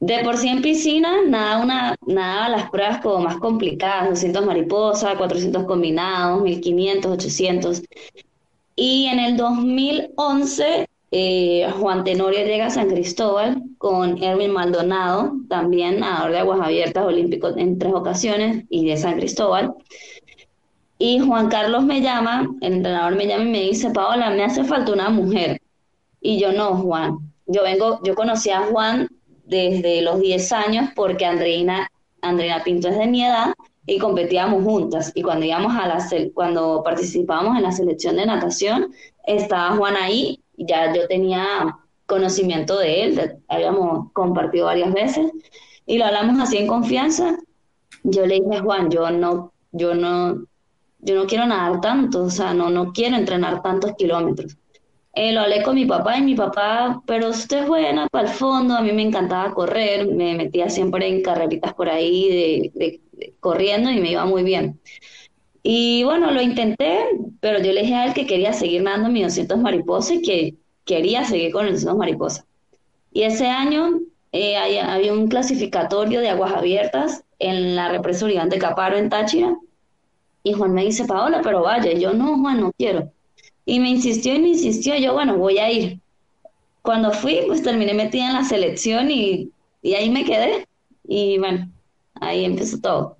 De 0.00 0.22
por 0.22 0.36
sí 0.36 0.48
en 0.48 0.60
piscina, 0.60 1.22
nada, 1.26 1.62
una, 1.62 1.96
nada 2.06 2.48
las 2.50 2.70
pruebas 2.70 3.00
como 3.00 3.20
más 3.20 3.36
complicadas, 3.38 4.10
200 4.10 4.44
mariposa, 4.44 5.16
400 5.16 5.64
combinados, 5.64 6.42
1500, 6.42 7.12
800. 7.12 7.82
Y 8.74 9.06
en 9.06 9.18
el 9.18 9.36
2011, 9.38 10.86
eh, 11.12 11.70
Juan 11.80 12.04
Tenorio 12.04 12.44
llega 12.44 12.66
a 12.66 12.70
San 12.70 12.88
Cristóbal 12.88 13.62
con 13.78 14.22
Erwin 14.22 14.52
Maldonado, 14.52 15.32
también 15.48 16.00
nadador 16.00 16.32
de 16.32 16.38
aguas 16.40 16.60
abiertas 16.60 17.06
olímpico 17.06 17.56
en 17.56 17.78
tres 17.78 17.94
ocasiones 17.94 18.64
y 18.68 18.86
de 18.86 18.98
San 18.98 19.16
Cristóbal. 19.16 19.74
Y 20.98 21.20
Juan 21.20 21.48
Carlos 21.48 21.84
me 21.84 22.02
llama, 22.02 22.46
el 22.60 22.74
entrenador 22.74 23.16
me 23.16 23.26
llama 23.26 23.44
y 23.44 23.50
me 23.50 23.60
dice, 23.62 23.90
Paola, 23.90 24.28
me 24.30 24.44
hace 24.44 24.64
falta 24.64 24.92
una 24.92 25.08
mujer. 25.08 25.60
Y 26.20 26.38
yo 26.38 26.52
no, 26.52 26.76
Juan. 26.76 27.18
Yo 27.46 27.62
vengo, 27.62 28.00
yo 28.02 28.14
conocí 28.14 28.50
a 28.50 28.62
Juan 28.62 29.08
desde 29.46 30.02
los 30.02 30.20
10 30.20 30.52
años 30.52 30.90
porque 30.94 31.24
Andreina, 31.24 31.88
Andreina 32.20 32.62
Pinto 32.62 32.88
es 32.88 32.98
de 32.98 33.06
mi 33.06 33.24
edad 33.24 33.54
y 33.86 33.98
competíamos 33.98 34.62
juntas. 34.64 35.12
Y 35.14 35.22
cuando 35.22 35.46
íbamos 35.46 35.72
a 35.74 35.86
la 35.86 36.06
cuando 36.34 36.82
participábamos 36.82 37.56
en 37.56 37.62
la 37.62 37.72
selección 37.72 38.16
de 38.16 38.26
natación, 38.26 38.92
estaba 39.24 39.76
Juan 39.76 39.96
ahí, 39.96 40.42
ya 40.56 40.92
yo 40.92 41.06
tenía 41.06 41.76
conocimiento 42.06 42.78
de 42.78 43.02
él, 43.04 43.36
habíamos 43.48 44.12
compartido 44.12 44.66
varias 44.66 44.92
veces 44.92 45.30
y 45.86 45.98
lo 45.98 46.04
hablamos 46.04 46.40
así 46.40 46.58
en 46.58 46.66
confianza. 46.66 47.36
Yo 48.02 48.26
le 48.26 48.40
dije, 48.40 48.60
Juan, 48.60 48.90
yo 48.90 49.10
no, 49.10 49.52
yo 49.72 49.94
no, 49.94 50.44
yo 51.00 51.14
no 51.14 51.26
quiero 51.26 51.46
nadar 51.46 51.80
tanto, 51.80 52.24
o 52.24 52.30
sea, 52.30 52.54
no, 52.54 52.70
no 52.70 52.92
quiero 52.92 53.16
entrenar 53.16 53.62
tantos 53.62 53.92
kilómetros. 53.96 54.56
Eh, 55.18 55.32
lo 55.32 55.40
hablé 55.40 55.62
con 55.62 55.76
mi 55.76 55.86
papá 55.86 56.18
y 56.18 56.22
mi 56.22 56.34
papá, 56.34 57.02
pero 57.06 57.30
usted 57.30 57.62
es 57.62 57.66
buena 57.66 58.06
para 58.08 58.28
el 58.28 58.34
fondo, 58.34 58.74
a 58.76 58.82
mí 58.82 58.92
me 58.92 59.00
encantaba 59.00 59.54
correr, 59.54 60.06
me 60.06 60.34
metía 60.34 60.68
siempre 60.68 61.08
en 61.08 61.22
carreritas 61.22 61.72
por 61.72 61.88
ahí 61.88 62.70
de, 62.70 63.00
corriendo 63.40 63.90
y 63.90 63.98
me 63.98 64.10
iba 64.10 64.26
muy 64.26 64.42
bien. 64.42 64.78
Y 65.62 66.04
bueno, 66.04 66.30
lo 66.32 66.42
intenté, 66.42 66.98
pero 67.40 67.58
yo 67.62 67.72
le 67.72 67.80
dije 67.80 67.94
a 67.94 68.04
él 68.04 68.12
que 68.12 68.26
quería 68.26 68.52
seguir 68.52 68.82
nadando 68.82 69.08
mi 69.08 69.22
200 69.22 69.58
mariposa 69.58 70.14
y 70.14 70.22
que 70.22 70.54
quería 70.84 71.24
seguir 71.24 71.50
con 71.50 71.64
el 71.64 71.72
200 71.72 71.96
mariposa. 71.96 72.44
Y 73.10 73.22
ese 73.22 73.46
año 73.46 74.00
eh, 74.32 74.58
había, 74.58 75.14
un 75.14 75.28
clasificatorio 75.28 76.20
de 76.20 76.28
aguas 76.28 76.52
abiertas 76.52 77.24
en 77.38 77.74
la 77.74 77.88
represa 77.88 78.26
de 78.26 78.58
Caparo 78.58 78.98
en 78.98 79.08
Táchira. 79.08 79.56
Y 80.42 80.52
Juan 80.52 80.74
me 80.74 80.84
dice, 80.84 81.06
Paola, 81.06 81.40
pero 81.42 81.62
vaya. 81.62 81.90
Y 81.90 82.00
yo, 82.00 82.12
no, 82.12 82.38
Juan, 82.38 82.60
no 82.60 82.72
quiero. 82.76 83.10
Y 83.66 83.80
me 83.80 83.90
insistió 83.90 84.34
y 84.34 84.38
me 84.38 84.48
insistió, 84.48 84.96
yo, 84.96 85.12
bueno, 85.12 85.36
voy 85.36 85.58
a 85.58 85.70
ir. 85.70 86.00
Cuando 86.80 87.12
fui, 87.12 87.40
pues 87.46 87.62
terminé 87.62 87.92
metida 87.92 88.28
en 88.28 88.34
la 88.34 88.44
selección 88.44 89.10
y, 89.10 89.50
y 89.82 89.94
ahí 89.94 90.08
me 90.08 90.24
quedé. 90.24 90.66
Y 91.06 91.36
bueno, 91.38 91.68
ahí 92.14 92.44
empezó 92.44 92.78
todo. 92.80 93.16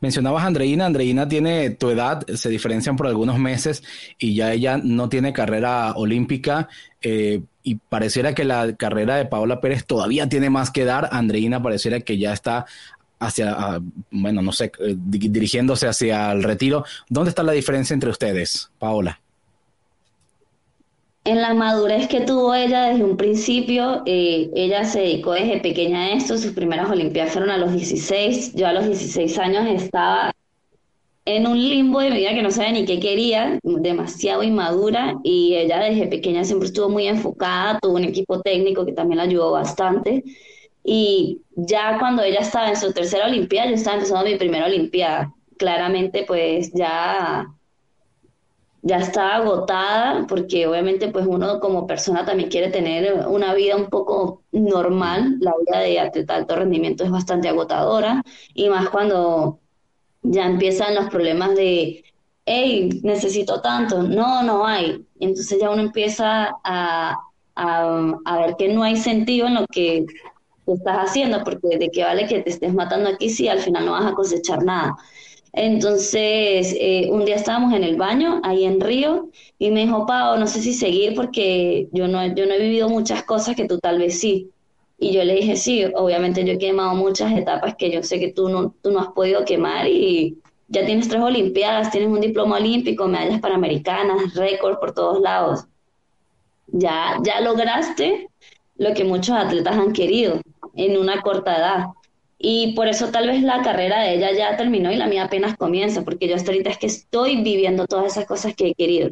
Mencionabas 0.00 0.44
Andreina, 0.44 0.86
Andreina 0.86 1.28
tiene 1.28 1.70
tu 1.70 1.90
edad, 1.90 2.26
se 2.26 2.48
diferencian 2.48 2.96
por 2.96 3.06
algunos 3.06 3.38
meses 3.38 3.82
y 4.18 4.34
ya 4.34 4.52
ella 4.52 4.78
no 4.82 5.08
tiene 5.08 5.32
carrera 5.32 5.92
olímpica 5.94 6.68
eh, 7.00 7.42
y 7.62 7.76
pareciera 7.76 8.34
que 8.34 8.44
la 8.44 8.74
carrera 8.76 9.16
de 9.16 9.26
Paola 9.26 9.60
Pérez 9.60 9.86
todavía 9.86 10.28
tiene 10.28 10.50
más 10.50 10.70
que 10.70 10.84
dar. 10.84 11.08
Andreina 11.12 11.62
pareciera 11.62 12.00
que 12.00 12.18
ya 12.18 12.32
está 12.32 12.66
hacia, 13.20 13.52
ah, 13.52 13.80
bueno, 14.10 14.42
no 14.42 14.52
sé, 14.52 14.72
eh, 14.80 14.94
dirigiéndose 14.96 15.86
hacia 15.86 16.32
el 16.32 16.42
retiro. 16.42 16.84
¿Dónde 17.08 17.30
está 17.30 17.42
la 17.42 17.52
diferencia 17.52 17.94
entre 17.94 18.10
ustedes, 18.10 18.70
Paola? 18.78 19.20
En 21.24 21.42
la 21.42 21.52
madurez 21.52 22.08
que 22.08 22.22
tuvo 22.22 22.54
ella 22.54 22.84
desde 22.84 23.04
un 23.04 23.16
principio, 23.16 24.02
eh, 24.06 24.50
ella 24.54 24.84
se 24.84 25.00
dedicó 25.00 25.32
desde 25.32 25.60
pequeña 25.60 26.04
a 26.04 26.12
esto, 26.12 26.38
sus 26.38 26.52
primeras 26.52 26.88
Olimpiadas 26.90 27.32
fueron 27.32 27.50
a 27.50 27.58
los 27.58 27.72
16, 27.72 28.54
yo 28.54 28.66
a 28.66 28.72
los 28.72 28.86
16 28.86 29.38
años 29.38 29.66
estaba 29.66 30.32
en 31.26 31.46
un 31.46 31.58
limbo 31.58 32.00
de 32.00 32.10
mi 32.10 32.16
vida 32.16 32.30
que 32.30 32.42
no 32.42 32.50
sabía 32.50 32.72
ni 32.72 32.86
qué 32.86 32.98
quería, 32.98 33.58
demasiado 33.62 34.42
inmadura 34.42 35.16
y 35.22 35.54
ella 35.56 35.78
desde 35.80 36.06
pequeña 36.06 36.44
siempre 36.44 36.68
estuvo 36.68 36.88
muy 36.88 37.06
enfocada, 37.06 37.78
tuvo 37.78 37.96
un 37.96 38.04
equipo 38.04 38.40
técnico 38.40 38.86
que 38.86 38.92
también 38.92 39.18
la 39.18 39.24
ayudó 39.24 39.52
bastante 39.52 40.24
y 40.90 41.42
ya 41.54 41.98
cuando 41.98 42.22
ella 42.22 42.40
estaba 42.40 42.70
en 42.70 42.76
su 42.76 42.94
tercera 42.94 43.26
Olimpiada, 43.26 43.68
yo 43.68 43.74
estaba 43.74 43.96
empezando 43.96 44.24
mi 44.24 44.36
primera 44.36 44.64
Olimpiada, 44.64 45.34
claramente 45.58 46.24
pues 46.26 46.72
ya 46.72 47.46
ya 48.80 48.96
estaba 48.96 49.36
agotada 49.36 50.26
porque 50.26 50.66
obviamente 50.66 51.08
pues 51.08 51.26
uno 51.26 51.60
como 51.60 51.86
persona 51.86 52.24
también 52.24 52.48
quiere 52.48 52.70
tener 52.70 53.26
una 53.26 53.52
vida 53.52 53.76
un 53.76 53.90
poco 53.90 54.42
normal, 54.50 55.36
la 55.40 55.52
vida 55.66 55.80
de 55.80 56.00
atleta 56.00 56.36
alto 56.36 56.56
rendimiento 56.56 57.04
es 57.04 57.10
bastante 57.10 57.48
agotadora 57.50 58.22
y 58.54 58.70
más 58.70 58.88
cuando 58.88 59.58
ya 60.22 60.46
empiezan 60.46 60.94
los 60.94 61.10
problemas 61.10 61.54
de, 61.54 62.02
hey, 62.46 63.00
necesito 63.02 63.60
tanto, 63.60 64.02
no, 64.02 64.42
no 64.42 64.66
hay. 64.66 65.04
Entonces 65.20 65.60
ya 65.60 65.68
uno 65.70 65.82
empieza 65.82 66.56
a, 66.64 67.14
a, 67.56 68.38
ver 68.38 68.56
que 68.56 68.68
no 68.72 68.82
hay 68.84 68.96
sentido 68.96 69.48
en 69.48 69.54
lo 69.54 69.66
que 69.66 70.06
estás 70.74 70.96
haciendo, 70.98 71.42
porque 71.44 71.78
de 71.78 71.90
qué 71.90 72.04
vale 72.04 72.26
que 72.26 72.40
te 72.40 72.50
estés 72.50 72.74
matando 72.74 73.10
aquí 73.10 73.30
si 73.30 73.48
al 73.48 73.60
final 73.60 73.86
no 73.86 73.92
vas 73.92 74.06
a 74.06 74.14
cosechar 74.14 74.62
nada. 74.64 74.96
Entonces, 75.52 76.76
eh, 76.78 77.08
un 77.10 77.24
día 77.24 77.36
estábamos 77.36 77.74
en 77.74 77.82
el 77.82 77.96
baño, 77.96 78.40
ahí 78.44 78.64
en 78.64 78.80
Río, 78.80 79.30
y 79.58 79.70
me 79.70 79.80
dijo, 79.80 80.06
Pau, 80.06 80.38
no 80.38 80.46
sé 80.46 80.60
si 80.60 80.72
seguir 80.72 81.14
porque 81.14 81.88
yo 81.92 82.06
no, 82.06 82.24
yo 82.34 82.46
no 82.46 82.54
he 82.54 82.58
vivido 82.58 82.88
muchas 82.88 83.24
cosas 83.24 83.56
que 83.56 83.66
tú 83.66 83.78
tal 83.78 83.98
vez 83.98 84.20
sí. 84.20 84.50
Y 84.98 85.12
yo 85.12 85.24
le 85.24 85.34
dije, 85.34 85.56
sí, 85.56 85.84
obviamente 85.94 86.44
yo 86.44 86.54
he 86.54 86.58
quemado 86.58 86.94
muchas 86.94 87.32
etapas 87.32 87.76
que 87.76 87.90
yo 87.90 88.02
sé 88.02 88.18
que 88.18 88.32
tú 88.32 88.48
no, 88.48 88.74
tú 88.82 88.90
no 88.90 89.00
has 89.00 89.08
podido 89.08 89.44
quemar 89.44 89.86
y 89.86 90.38
ya 90.68 90.84
tienes 90.84 91.08
tres 91.08 91.22
Olimpiadas, 91.22 91.90
tienes 91.90 92.10
un 92.10 92.20
diploma 92.20 92.56
olímpico, 92.56 93.08
medallas 93.08 93.40
panamericanas, 93.40 94.34
récord 94.34 94.78
por 94.78 94.92
todos 94.92 95.20
lados. 95.20 95.64
Ya, 96.66 97.16
ya 97.24 97.40
lograste 97.40 98.28
lo 98.78 98.94
que 98.94 99.04
muchos 99.04 99.36
atletas 99.36 99.76
han 99.76 99.92
querido 99.92 100.40
en 100.74 100.96
una 100.96 101.20
corta 101.20 101.56
edad. 101.56 101.86
Y 102.38 102.74
por 102.74 102.86
eso 102.86 103.08
tal 103.08 103.26
vez 103.26 103.42
la 103.42 103.62
carrera 103.62 104.00
de 104.00 104.14
ella 104.14 104.32
ya 104.32 104.56
terminó 104.56 104.92
y 104.92 104.96
la 104.96 105.08
mía 105.08 105.24
apenas 105.24 105.56
comienza, 105.56 106.04
porque 106.04 106.28
yo 106.28 106.36
hasta 106.36 106.52
ahorita 106.52 106.70
es 106.70 106.78
que 106.78 106.86
estoy 106.86 107.42
viviendo 107.42 107.86
todas 107.86 108.12
esas 108.12 108.26
cosas 108.26 108.54
que 108.54 108.68
he 108.68 108.74
querido. 108.74 109.10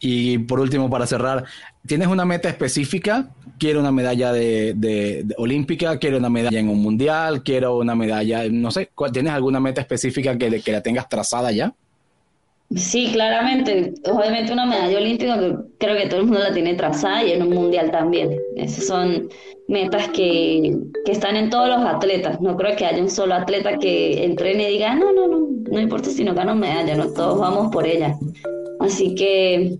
Y 0.00 0.38
por 0.38 0.58
último, 0.58 0.90
para 0.90 1.06
cerrar, 1.06 1.44
¿tienes 1.86 2.08
una 2.08 2.24
meta 2.24 2.48
específica? 2.48 3.28
Quiero 3.58 3.80
una 3.80 3.92
medalla 3.92 4.32
de, 4.32 5.24
olímpica, 5.36 5.98
quiero 5.98 6.16
una 6.16 6.30
medalla 6.30 6.58
en 6.58 6.68
un 6.68 6.80
mundial, 6.80 7.42
quiero 7.42 7.76
una 7.76 7.94
medalla, 7.94 8.48
no 8.50 8.70
sé, 8.70 8.90
¿tienes 9.12 9.32
alguna 9.32 9.60
meta 9.60 9.82
específica 9.82 10.36
que, 10.36 10.60
que 10.60 10.72
la 10.72 10.82
tengas 10.82 11.08
trazada 11.08 11.52
ya? 11.52 11.72
Sí, 12.76 13.10
claramente. 13.12 13.92
Obviamente 14.10 14.52
una 14.52 14.64
medalla 14.64 14.96
olímpica 14.96 15.38
creo 15.78 15.96
que 15.96 16.06
todo 16.06 16.20
el 16.20 16.26
mundo 16.26 16.40
la 16.40 16.52
tiene 16.52 16.74
trazada 16.74 17.24
y 17.24 17.32
en 17.32 17.42
un 17.42 17.50
mundial 17.50 17.90
también. 17.90 18.38
Esas 18.56 18.86
son 18.86 19.28
metas 19.68 20.08
que, 20.08 20.76
que, 21.04 21.12
están 21.12 21.36
en 21.36 21.50
todos 21.50 21.68
los 21.68 21.80
atletas. 21.80 22.40
No 22.40 22.56
creo 22.56 22.74
que 22.76 22.86
haya 22.86 23.02
un 23.02 23.10
solo 23.10 23.34
atleta 23.34 23.78
que 23.78 24.24
entrene 24.24 24.68
y 24.68 24.72
diga, 24.74 24.94
no, 24.94 25.12
no, 25.12 25.28
no, 25.28 25.48
no 25.70 25.80
importa 25.80 26.10
si 26.10 26.24
no 26.24 26.34
gano 26.34 26.54
medalla, 26.54 26.96
no, 26.96 27.12
todos 27.12 27.38
vamos 27.38 27.70
por 27.70 27.86
ella. 27.86 28.16
Así 28.80 29.14
que 29.14 29.78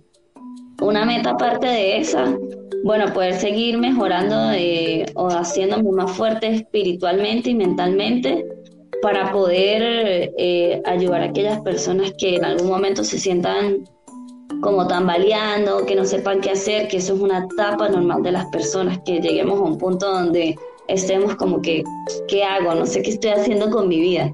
una 0.80 1.04
meta 1.04 1.30
aparte 1.30 1.66
de 1.66 1.98
esa, 1.98 2.36
bueno, 2.84 3.12
poder 3.12 3.34
seguir 3.34 3.78
mejorando 3.78 4.52
eh, 4.52 5.06
o 5.14 5.28
haciéndome 5.28 5.90
más 5.92 6.10
fuerte 6.12 6.48
espiritualmente 6.48 7.50
y 7.50 7.54
mentalmente 7.54 8.44
para 9.02 9.32
poder 9.32 10.32
eh, 10.38 10.80
ayudar 10.86 11.22
a 11.22 11.24
aquellas 11.24 11.60
personas 11.60 12.12
que 12.16 12.36
en 12.36 12.44
algún 12.44 12.68
momento 12.68 13.02
se 13.02 13.18
sientan 13.18 13.84
como 14.62 14.86
tambaleando, 14.86 15.84
que 15.84 15.96
no 15.96 16.04
sepan 16.04 16.40
qué 16.40 16.50
hacer, 16.50 16.86
que 16.86 16.98
eso 16.98 17.14
es 17.14 17.20
una 17.20 17.46
etapa 17.50 17.88
normal 17.88 18.22
de 18.22 18.30
las 18.30 18.46
personas, 18.46 19.00
que 19.04 19.20
lleguemos 19.20 19.58
a 19.58 19.62
un 19.62 19.76
punto 19.76 20.08
donde 20.08 20.56
estemos 20.86 21.34
como 21.34 21.60
que, 21.60 21.82
¿qué 22.28 22.44
hago? 22.44 22.74
No 22.76 22.86
sé 22.86 23.02
qué 23.02 23.10
estoy 23.10 23.30
haciendo 23.30 23.70
con 23.70 23.88
mi 23.88 24.00
vida. 24.00 24.32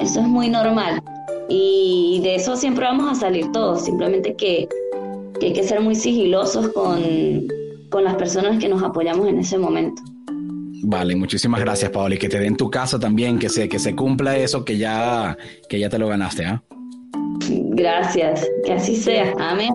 Eso 0.00 0.20
es 0.20 0.26
muy 0.26 0.48
normal. 0.48 1.02
Y 1.50 2.20
de 2.22 2.36
eso 2.36 2.56
siempre 2.56 2.86
vamos 2.86 3.12
a 3.12 3.14
salir 3.14 3.52
todos, 3.52 3.84
simplemente 3.84 4.34
que, 4.34 4.66
hay 5.42 5.52
que 5.52 5.62
ser 5.62 5.80
muy 5.82 5.94
sigilosos 5.94 6.68
con, 6.68 7.02
con 7.90 8.04
las 8.04 8.14
personas 8.14 8.58
que 8.58 8.68
nos 8.70 8.82
apoyamos 8.82 9.28
en 9.28 9.40
ese 9.40 9.58
momento. 9.58 10.02
Vale, 10.82 11.16
muchísimas 11.16 11.60
gracias, 11.60 11.90
Paola, 11.90 12.14
y 12.14 12.18
que 12.18 12.28
te 12.28 12.38
den 12.38 12.56
tu 12.56 12.70
casa 12.70 12.98
también, 12.98 13.38
que 13.38 13.48
se, 13.48 13.68
que 13.68 13.78
se 13.78 13.94
cumpla 13.94 14.36
eso 14.36 14.64
que 14.64 14.78
ya, 14.78 15.36
que 15.68 15.78
ya 15.78 15.88
te 15.88 15.98
lo 15.98 16.08
ganaste, 16.08 16.44
¿ah? 16.44 16.62
Gracias, 17.48 18.48
que 18.64 18.72
así 18.72 18.96
sea. 18.96 19.32
Amén. 19.38 19.74